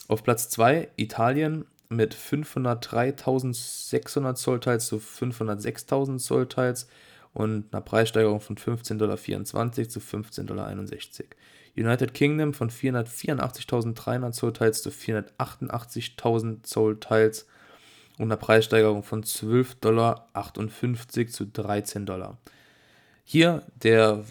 Auf 0.08 0.24
Platz 0.24 0.48
2 0.48 0.88
Italien 0.96 1.66
mit 1.88 2.14
503.600 2.14 4.34
Zollteils 4.34 4.86
zu 4.86 4.96
506.000 4.96 6.18
Zollteils 6.18 6.88
und 7.32 7.72
einer 7.72 7.82
Preissteigerung 7.82 8.40
von 8.40 8.56
15,24 8.56 8.96
Dollar 8.96 9.18
zu 9.18 10.00
15,61 10.00 10.46
Dollar. 10.46 10.74
United 11.80 12.14
Kingdom 12.14 12.54
von 12.54 12.70
484.300 12.70 14.32
Zollteils 14.32 14.82
zu 14.82 14.90
488.000 14.90 16.62
Zollteils 16.62 17.46
und 18.18 18.24
einer 18.24 18.36
Preissteigerung 18.36 19.02
von 19.02 19.24
12,58 19.24 19.76
Dollar 19.80 20.28
zu 21.28 21.46
13 21.46 22.06
Dollar. 22.06 22.38
Hier, 23.24 23.62
der, 23.82 24.24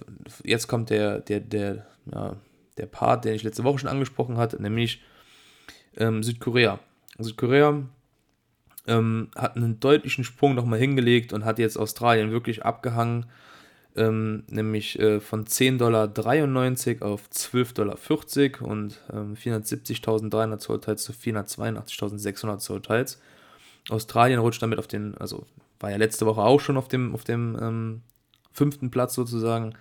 jetzt 0.43 0.67
kommt 0.67 0.89
der, 0.89 1.19
der, 1.21 1.39
der, 1.39 1.87
ja, 2.11 2.35
der 2.77 2.85
Part, 2.85 3.25
den 3.25 3.33
ich 3.33 3.43
letzte 3.43 3.63
Woche 3.63 3.79
schon 3.79 3.89
angesprochen 3.89 4.37
hatte, 4.37 4.61
nämlich 4.61 5.01
ähm, 5.97 6.21
Südkorea. 6.21 6.79
Südkorea 7.17 7.83
ähm, 8.87 9.29
hat 9.35 9.55
einen 9.55 9.79
deutlichen 9.79 10.23
Sprung 10.23 10.55
nochmal 10.55 10.79
hingelegt 10.79 11.33
und 11.33 11.45
hat 11.45 11.59
jetzt 11.59 11.77
Australien 11.77 12.31
wirklich 12.31 12.65
abgehangen, 12.65 13.25
ähm, 13.95 14.43
nämlich 14.47 14.99
äh, 14.99 15.19
von 15.19 15.45
10,93 15.45 15.77
Dollar 16.99 17.11
auf 17.11 17.29
12,40 17.29 17.73
Dollar 17.73 18.69
und 18.69 19.01
ähm, 19.11 19.35
470.300 19.35 20.57
Zollteils 20.59 21.03
zu 21.03 21.11
482.600 21.13 22.57
Zollteils. 22.59 23.19
Australien 23.89 24.39
rutscht 24.39 24.61
damit 24.61 24.79
auf 24.79 24.87
den, 24.87 25.17
also 25.17 25.45
war 25.79 25.91
ja 25.91 25.97
letzte 25.97 26.25
Woche 26.25 26.41
auch 26.41 26.59
schon 26.59 26.77
auf 26.77 26.87
dem, 26.87 27.13
auf 27.13 27.23
dem 27.23 27.57
ähm, 27.61 28.01
fünften 28.51 28.91
Platz 28.91 29.15
sozusagen, 29.15 29.73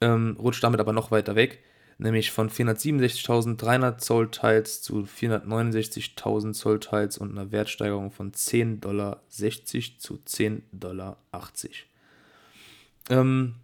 ähm, 0.00 0.36
rutscht 0.38 0.62
damit 0.62 0.80
aber 0.80 0.92
noch 0.92 1.10
weiter 1.10 1.34
weg 1.34 1.60
nämlich 1.98 2.30
von 2.30 2.50
467.300 2.50 3.98
Zollteils 3.98 4.82
zu 4.82 5.02
469.000 5.02 6.52
Zollteils 6.52 7.18
und 7.18 7.32
einer 7.32 7.52
Wertsteigerung 7.52 8.10
von 8.10 8.32
10,60 8.32 8.80
Dollar 8.80 9.22
zu 9.30 10.14
10,80 10.26 10.62
Dollar. 10.72 11.16
Ähm, 13.10 13.56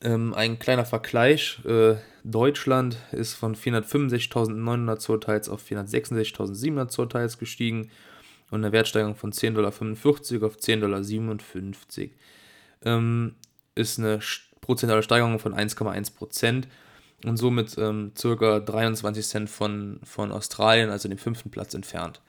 ähm, 0.00 0.34
ein 0.34 0.58
kleiner 0.58 0.84
Vergleich: 0.84 1.60
äh, 1.64 1.96
Deutschland 2.24 2.98
ist 3.12 3.34
von 3.34 3.56
465.900 3.56 4.98
Zollteils 4.98 5.48
auf 5.48 5.64
466.700 5.64 6.88
Zollteils 6.88 7.38
gestiegen 7.38 7.90
und 8.50 8.64
eine 8.64 8.72
Wertsteigerung 8.72 9.16
von 9.16 9.32
10,45 9.32 9.54
Dollar 9.54 9.68
auf 9.68 10.56
10,57 10.56 10.78
Dollar. 10.80 12.10
Ähm, 12.84 13.34
ist 13.74 13.98
eine 13.98 14.20
prozentuale 14.60 15.02
Steigerung 15.02 15.38
von 15.38 15.54
1,1 15.54 16.14
Prozent 16.14 16.68
und 17.24 17.36
somit 17.36 17.76
ähm, 17.78 18.12
circa 18.16 18.60
23 18.60 19.26
Cent 19.26 19.50
von, 19.50 20.00
von 20.04 20.32
Australien, 20.32 20.90
also 20.90 21.08
dem 21.08 21.18
fünften 21.18 21.50
Platz 21.50 21.74
entfernt. 21.74 22.20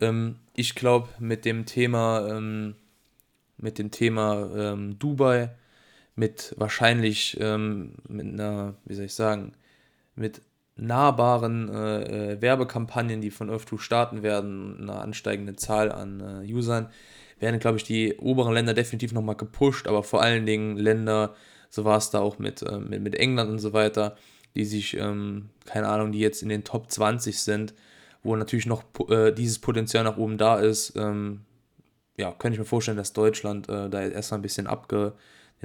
Ähm, 0.00 0.36
ich 0.54 0.74
glaube, 0.74 1.08
mit 1.18 1.44
dem 1.44 1.66
Thema, 1.66 2.26
ähm, 2.28 2.74
mit 3.58 3.78
dem 3.78 3.90
Thema 3.90 4.50
ähm, 4.54 4.98
Dubai, 4.98 5.50
mit 6.14 6.54
wahrscheinlich 6.58 7.38
ähm, 7.40 7.94
mit 8.08 8.26
einer, 8.26 8.74
wie 8.84 8.94
soll 8.94 9.06
ich 9.06 9.14
sagen, 9.14 9.52
mit 10.14 10.42
nahbaren 10.76 11.68
äh, 11.68 12.32
äh, 12.32 12.42
Werbekampagnen, 12.42 13.20
die 13.20 13.30
von 13.30 13.50
Earth 13.50 13.68
2 13.68 13.78
starten 13.78 14.22
werden, 14.22 14.80
einer 14.80 15.00
ansteigenden 15.00 15.58
Zahl 15.58 15.92
an 15.92 16.44
äh, 16.44 16.52
Usern, 16.52 16.88
werden, 17.38 17.60
glaube 17.60 17.76
ich, 17.76 17.84
die 17.84 18.14
oberen 18.16 18.54
Länder 18.54 18.74
definitiv 18.74 19.12
nochmal 19.12 19.36
gepusht, 19.36 19.86
aber 19.86 20.02
vor 20.02 20.22
allen 20.22 20.46
Dingen 20.46 20.76
Länder, 20.76 21.34
so 21.68 21.84
war 21.84 21.98
es 21.98 22.10
da 22.10 22.20
auch 22.20 22.38
mit, 22.38 22.62
äh, 22.62 22.78
mit, 22.78 23.02
mit 23.02 23.14
England 23.14 23.50
und 23.50 23.58
so 23.58 23.72
weiter, 23.72 24.16
die 24.54 24.64
sich, 24.64 24.96
ähm, 24.96 25.50
keine 25.64 25.88
Ahnung, 25.88 26.12
die 26.12 26.20
jetzt 26.20 26.42
in 26.42 26.48
den 26.48 26.64
Top 26.64 26.90
20 26.90 27.38
sind, 27.38 27.74
wo 28.22 28.36
natürlich 28.36 28.66
noch 28.66 28.84
äh, 29.08 29.32
dieses 29.32 29.58
Potenzial 29.58 30.04
nach 30.04 30.16
oben 30.16 30.38
da 30.38 30.58
ist. 30.58 30.94
Ähm, 30.96 31.40
ja, 32.16 32.30
könnte 32.30 32.54
ich 32.54 32.58
mir 32.60 32.66
vorstellen, 32.66 32.96
dass 32.96 33.12
Deutschland 33.12 33.68
äh, 33.68 33.88
da 33.88 34.02
erstmal 34.02 34.38
ein 34.38 34.42
bisschen 34.42 34.66
abge, 34.66 35.14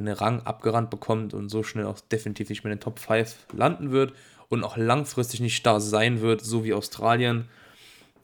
den 0.05 0.13
Rang 0.13 0.41
abgerannt 0.41 0.89
bekommt 0.89 1.33
und 1.33 1.49
so 1.49 1.63
schnell 1.63 1.85
auch 1.85 1.99
definitiv 1.99 2.49
nicht 2.49 2.63
mehr 2.63 2.71
in 2.71 2.77
den 2.77 2.83
Top 2.83 2.99
5 2.99 3.47
landen 3.53 3.91
wird 3.91 4.13
und 4.49 4.63
auch 4.63 4.77
langfristig 4.77 5.39
nicht 5.39 5.65
da 5.65 5.79
sein 5.79 6.21
wird, 6.21 6.41
so 6.41 6.63
wie 6.63 6.73
Australien. 6.73 7.47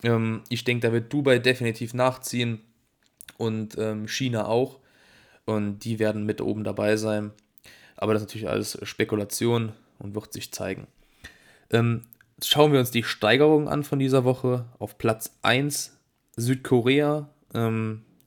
Ähm, 0.04 0.42
ich 0.50 0.64
denke, 0.64 0.88
da 0.88 0.94
wird 0.94 1.12
Dubai 1.12 1.40
definitiv 1.40 1.94
nachziehen 1.94 2.62
und 3.38 3.78
ähm, 3.78 4.08
China 4.08 4.46
auch. 4.46 4.80
Und 5.46 5.80
die 5.80 6.00
werden 6.00 6.26
mit 6.26 6.40
oben 6.40 6.64
dabei 6.64 6.96
sein. 6.96 7.32
Aber 7.98 8.14
das 8.14 8.22
ist 8.22 8.30
natürlich 8.30 8.50
alles 8.50 8.78
Spekulation 8.84 9.74
und 10.00 10.16
wird 10.16 10.32
sich 10.32 10.52
zeigen. 10.54 10.88
Ähm, 11.70 12.04
schauen 12.42 12.72
wir 12.72 12.80
uns 12.80 12.92
die 12.92 13.04
Steigerung 13.04 13.68
an 13.68 13.84
von 13.84 14.00
dieser 14.00 14.24
Woche. 14.24 14.66
Auf 14.80 14.98
Platz 14.98 15.38
1 15.42 15.98
Südkorea. 16.36 17.30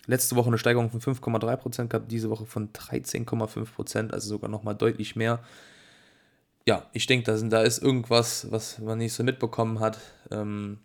Letzte 0.06 0.36
Woche 0.36 0.48
eine 0.48 0.58
Steigerung 0.58 0.90
von 0.90 1.00
5,3% 1.00 1.88
gehabt, 1.88 2.10
diese 2.10 2.30
Woche 2.30 2.46
von 2.46 2.72
13,5%, 2.72 4.10
also 4.10 4.28
sogar 4.28 4.50
nochmal 4.50 4.74
deutlich 4.74 5.16
mehr. 5.16 5.40
Ja, 6.66 6.86
ich 6.92 7.06
denke, 7.06 7.24
da, 7.24 7.36
da 7.48 7.62
ist 7.62 7.82
irgendwas, 7.82 8.50
was 8.50 8.78
man 8.78 8.98
nicht 8.98 9.12
so 9.12 9.24
mitbekommen 9.24 9.80
hat. 9.80 9.98
Ähm, 10.30 10.78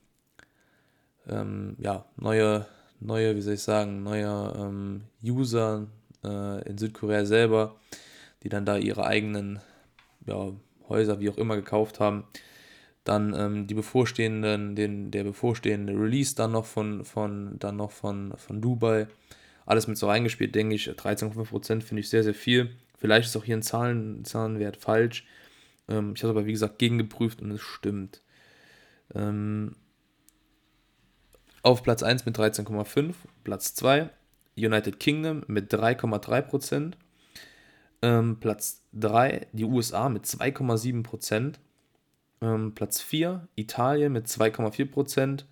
ähm, 1.27 1.75
ja, 1.79 2.05
neue, 2.17 2.65
neue, 2.99 3.35
wie 3.35 3.41
soll 3.41 3.55
ich 3.55 3.63
sagen, 3.63 4.03
neue 4.03 4.53
ähm, 4.57 5.01
User 5.23 5.87
äh, 6.23 6.67
in 6.67 6.77
Südkorea 6.77 7.25
selber, 7.25 7.75
die 8.43 8.49
dann 8.49 8.65
da 8.65 8.77
ihre 8.77 9.05
eigenen 9.05 9.59
ja, 10.25 10.51
Häuser, 10.87 11.19
wie 11.19 11.29
auch 11.29 11.37
immer, 11.37 11.55
gekauft 11.55 11.99
haben. 11.99 12.25
Dann 13.03 13.33
ähm, 13.33 13.67
die 13.67 13.73
bevorstehenden, 13.73 14.75
den, 14.75 15.11
der 15.11 15.23
bevorstehende 15.23 15.93
Release 15.93 16.35
dann 16.35 16.51
noch 16.51 16.65
von, 16.65 17.03
von, 17.03 17.57
dann 17.57 17.77
noch 17.77 17.91
von, 17.91 18.33
von 18.37 18.61
Dubai. 18.61 19.07
Alles 19.65 19.87
mit 19.87 19.97
so 19.97 20.07
reingespielt, 20.07 20.53
denke 20.53 20.75
ich. 20.75 20.89
13,5% 20.89 21.81
finde 21.81 22.01
ich 22.01 22.09
sehr, 22.09 22.23
sehr 22.23 22.33
viel. 22.33 22.75
Vielleicht 22.97 23.27
ist 23.29 23.35
auch 23.35 23.43
hier 23.43 23.57
ein 23.57 23.63
Zahlen, 23.63 24.23
Zahlenwert 24.25 24.77
falsch. 24.77 25.25
Ähm, 25.87 26.13
ich 26.15 26.23
habe 26.23 26.31
aber, 26.31 26.45
wie 26.45 26.51
gesagt, 26.51 26.77
gegengeprüft 26.77 27.41
und 27.41 27.51
es 27.51 27.61
stimmt. 27.61 28.21
Ähm, 29.15 29.75
auf 31.63 31.83
Platz 31.83 32.03
1 32.03 32.25
mit 32.25 32.37
13,5, 32.37 33.13
Platz 33.43 33.75
2 33.75 34.09
United 34.57 34.99
Kingdom 34.99 35.43
mit 35.47 35.73
3,3%, 35.73 36.93
ähm, 38.01 38.39
Platz 38.39 38.83
3 38.93 39.47
die 39.51 39.65
USA 39.65 40.09
mit 40.09 40.25
2,7%, 40.25 41.55
ähm, 42.41 42.73
Platz 42.73 43.01
4 43.01 43.47
Italien 43.55 44.13
mit 44.13 44.27
2,4% 44.27 45.43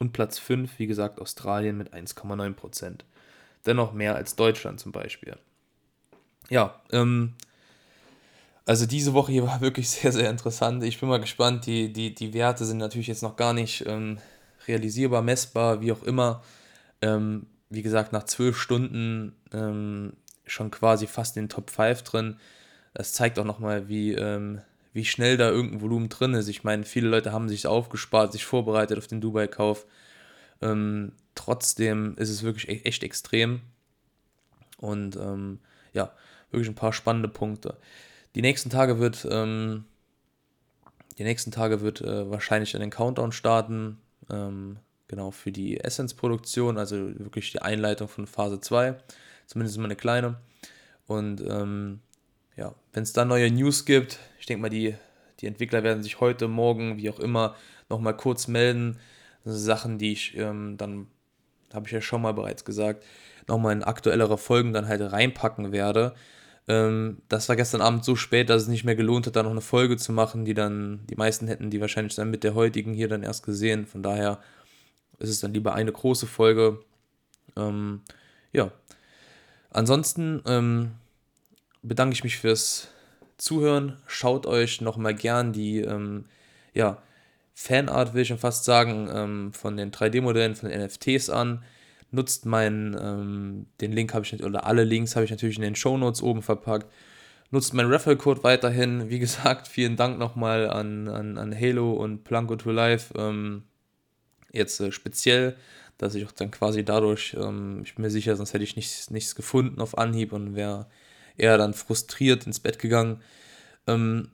und 0.00 0.12
Platz 0.12 0.38
5, 0.38 0.78
wie 0.78 0.86
gesagt, 0.86 1.20
Australien 1.20 1.78
mit 1.78 1.94
1,9%. 1.94 3.00
Dennoch 3.66 3.92
mehr 3.92 4.16
als 4.16 4.34
Deutschland 4.34 4.80
zum 4.80 4.92
Beispiel. 4.92 5.36
Ja, 6.50 6.80
ähm, 6.90 7.34
also 8.66 8.86
diese 8.86 9.14
Woche 9.14 9.32
hier 9.32 9.46
war 9.46 9.60
wirklich 9.62 9.90
sehr, 9.90 10.12
sehr 10.12 10.30
interessant. 10.30 10.82
Ich 10.84 11.00
bin 11.00 11.08
mal 11.08 11.20
gespannt. 11.20 11.66
Die, 11.66 11.92
die, 11.92 12.14
die 12.14 12.34
Werte 12.34 12.64
sind 12.64 12.78
natürlich 12.78 13.06
jetzt 13.06 13.22
noch 13.22 13.36
gar 13.36 13.52
nicht 13.52 13.86
ähm, 13.86 14.18
realisierbar, 14.66 15.22
messbar, 15.22 15.80
wie 15.80 15.92
auch 15.92 16.02
immer. 16.02 16.42
Ähm, 17.00 17.46
wie 17.70 17.82
gesagt, 17.82 18.12
nach 18.12 18.24
zwölf 18.24 18.58
Stunden 18.58 19.34
ähm, 19.52 20.12
schon 20.46 20.70
quasi 20.70 21.06
fast 21.06 21.36
in 21.36 21.44
den 21.44 21.48
Top 21.48 21.70
5 21.70 22.02
drin. 22.02 22.36
Das 22.94 23.12
zeigt 23.12 23.38
auch 23.38 23.44
nochmal, 23.44 23.88
wie, 23.88 24.12
ähm, 24.12 24.60
wie 24.92 25.04
schnell 25.04 25.36
da 25.36 25.48
irgendein 25.50 25.80
Volumen 25.80 26.08
drin 26.08 26.34
ist. 26.34 26.48
Ich 26.48 26.64
meine, 26.64 26.84
viele 26.84 27.08
Leute 27.08 27.32
haben 27.32 27.48
sich 27.48 27.66
aufgespart, 27.66 28.32
sich 28.32 28.44
vorbereitet 28.44 28.98
auf 28.98 29.06
den 29.06 29.20
Dubai-Kauf. 29.20 29.86
Ähm, 30.60 31.12
trotzdem 31.34 32.16
ist 32.18 32.30
es 32.30 32.42
wirklich 32.42 32.68
e-, 32.68 32.82
echt 32.84 33.02
extrem. 33.02 33.62
Und 34.78 35.16
ähm, 35.16 35.60
ja, 35.92 36.12
wirklich 36.50 36.68
ein 36.68 36.74
paar 36.74 36.92
spannende 36.92 37.28
Punkte. 37.28 37.76
Die 38.34 38.42
nächsten 38.42 38.70
Tage 38.70 38.98
wird, 38.98 39.26
ähm, 39.30 39.84
die 41.18 41.24
nächsten 41.24 41.50
Tage 41.50 41.80
wird 41.80 42.00
äh, 42.00 42.30
wahrscheinlich 42.30 42.72
den 42.72 42.90
Countdown 42.90 43.32
starten. 43.32 43.98
Ähm, 44.30 44.78
genau, 45.08 45.30
für 45.30 45.52
die 45.52 45.80
Essence-Produktion, 45.80 46.78
also 46.78 46.96
wirklich 47.18 47.50
die 47.52 47.62
Einleitung 47.62 48.08
von 48.08 48.26
Phase 48.26 48.60
2. 48.60 48.96
Zumindest 49.46 49.78
mal 49.78 49.84
eine 49.84 49.96
kleine. 49.96 50.38
Und 51.06 51.42
ähm, 51.42 52.00
ja, 52.56 52.74
wenn 52.92 53.02
es 53.02 53.12
da 53.12 53.24
neue 53.24 53.50
News 53.50 53.84
gibt, 53.84 54.18
ich 54.38 54.46
denke 54.46 54.62
mal, 54.62 54.68
die, 54.68 54.94
die 55.40 55.46
Entwickler 55.46 55.82
werden 55.82 56.02
sich 56.02 56.20
heute, 56.20 56.48
morgen, 56.48 56.98
wie 56.98 57.10
auch 57.10 57.18
immer, 57.18 57.56
nochmal 57.88 58.16
kurz 58.16 58.48
melden. 58.48 58.98
Sachen, 59.44 59.98
die 59.98 60.12
ich 60.12 60.36
ähm, 60.36 60.76
dann, 60.76 61.08
habe 61.72 61.86
ich 61.86 61.92
ja 61.92 62.00
schon 62.00 62.22
mal 62.22 62.32
bereits 62.32 62.64
gesagt, 62.64 63.04
nochmal 63.48 63.72
in 63.72 63.82
aktuellere 63.82 64.38
Folgen 64.38 64.72
dann 64.72 64.86
halt 64.86 65.00
reinpacken 65.00 65.72
werde. 65.72 66.14
Ähm, 66.68 67.22
das 67.28 67.48
war 67.48 67.56
gestern 67.56 67.80
Abend 67.80 68.04
so 68.04 68.14
spät, 68.14 68.50
dass 68.50 68.62
es 68.62 68.68
nicht 68.68 68.84
mehr 68.84 68.94
gelohnt 68.94 69.26
hat, 69.26 69.36
da 69.36 69.42
noch 69.42 69.50
eine 69.50 69.60
Folge 69.60 69.96
zu 69.96 70.12
machen, 70.12 70.44
die 70.44 70.54
dann, 70.54 71.00
die 71.08 71.16
meisten 71.16 71.48
hätten 71.48 71.70
die 71.70 71.80
wahrscheinlich 71.80 72.14
dann 72.14 72.30
mit 72.30 72.44
der 72.44 72.54
heutigen 72.54 72.94
hier 72.94 73.08
dann 73.08 73.24
erst 73.24 73.44
gesehen. 73.44 73.86
Von 73.86 74.02
daher 74.02 74.38
ist 75.18 75.30
es 75.30 75.40
dann 75.40 75.54
lieber 75.54 75.74
eine 75.74 75.92
große 75.92 76.26
Folge. 76.26 76.80
Ähm, 77.56 78.02
ja. 78.52 78.70
Ansonsten 79.70 80.42
ähm, 80.46 80.92
bedanke 81.82 82.14
ich 82.14 82.24
mich 82.24 82.38
fürs 82.38 82.88
Zuhören. 83.36 83.98
Schaut 84.06 84.46
euch 84.46 84.80
nochmal 84.80 85.14
gern 85.14 85.52
die 85.52 85.80
ähm, 85.80 86.26
ja, 86.74 87.02
Fanart, 87.54 88.14
will 88.14 88.22
ich 88.22 88.28
schon 88.28 88.38
fast 88.38 88.64
sagen, 88.64 89.08
ähm, 89.12 89.52
von 89.52 89.76
den 89.76 89.90
3D-Modellen, 89.90 90.54
von 90.54 90.68
den 90.68 90.82
NFTs 90.82 91.28
an. 91.28 91.62
Nutzt 92.10 92.46
meinen, 92.46 92.96
ähm, 93.00 93.66
den 93.80 93.92
Link 93.92 94.14
habe 94.14 94.24
ich 94.24 94.32
nicht, 94.32 94.44
oder 94.44 94.66
alle 94.66 94.84
Links 94.84 95.16
habe 95.16 95.24
ich 95.24 95.30
natürlich 95.30 95.56
in 95.56 95.62
den 95.62 95.76
Show 95.76 95.96
Notes 95.96 96.22
oben 96.22 96.42
verpackt. 96.42 96.86
Nutzt 97.50 97.74
meinen 97.74 97.92
Raffle-Code 97.92 98.44
weiterhin. 98.44 99.10
Wie 99.10 99.18
gesagt, 99.18 99.68
vielen 99.68 99.96
Dank 99.96 100.18
nochmal 100.18 100.70
an, 100.70 101.08
an, 101.08 101.36
an 101.38 101.58
Halo 101.58 101.92
und 101.92 102.24
Planko 102.24 102.56
to 102.56 102.70
Life. 102.70 103.12
Ähm, 103.18 103.64
jetzt 104.52 104.80
äh, 104.80 104.92
speziell, 104.92 105.56
dass 105.98 106.14
ich 106.14 106.26
auch 106.26 106.32
dann 106.32 106.50
quasi 106.50 106.84
dadurch, 106.84 107.36
ähm, 107.38 107.82
ich 107.84 107.94
bin 107.94 108.02
mir 108.02 108.10
sicher, 108.10 108.36
sonst 108.36 108.54
hätte 108.54 108.64
ich 108.64 108.76
nichts, 108.76 109.10
nichts 109.10 109.34
gefunden 109.34 109.80
auf 109.80 109.98
Anhieb 109.98 110.32
und 110.32 110.54
wäre 110.54 110.86
eher 111.36 111.58
dann 111.58 111.74
frustriert 111.74 112.46
ins 112.46 112.60
Bett 112.60 112.78
gegangen. 112.78 113.20
Ähm, 113.86 114.30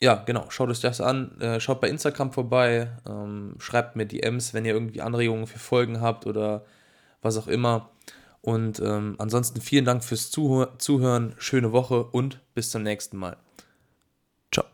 ja, 0.00 0.16
genau, 0.16 0.50
schaut 0.50 0.68
euch 0.68 0.80
das 0.80 1.00
an, 1.00 1.40
äh, 1.40 1.60
schaut 1.60 1.80
bei 1.80 1.88
Instagram 1.88 2.32
vorbei, 2.32 2.90
ähm, 3.08 3.54
schreibt 3.58 3.96
mir 3.96 4.06
DMs, 4.06 4.52
wenn 4.52 4.64
ihr 4.64 4.74
irgendwie 4.74 5.00
Anregungen 5.00 5.46
für 5.46 5.58
Folgen 5.58 6.00
habt 6.00 6.26
oder 6.26 6.64
was 7.22 7.38
auch 7.38 7.46
immer. 7.46 7.90
Und 8.42 8.80
ähm, 8.80 9.14
ansonsten 9.18 9.62
vielen 9.62 9.86
Dank 9.86 10.04
fürs 10.04 10.30
Zuh 10.30 10.66
Zuhören, 10.76 11.34
schöne 11.38 11.72
Woche 11.72 12.04
und 12.04 12.40
bis 12.54 12.70
zum 12.70 12.82
nächsten 12.82 13.16
Mal. 13.16 13.38
Ciao. 14.52 14.66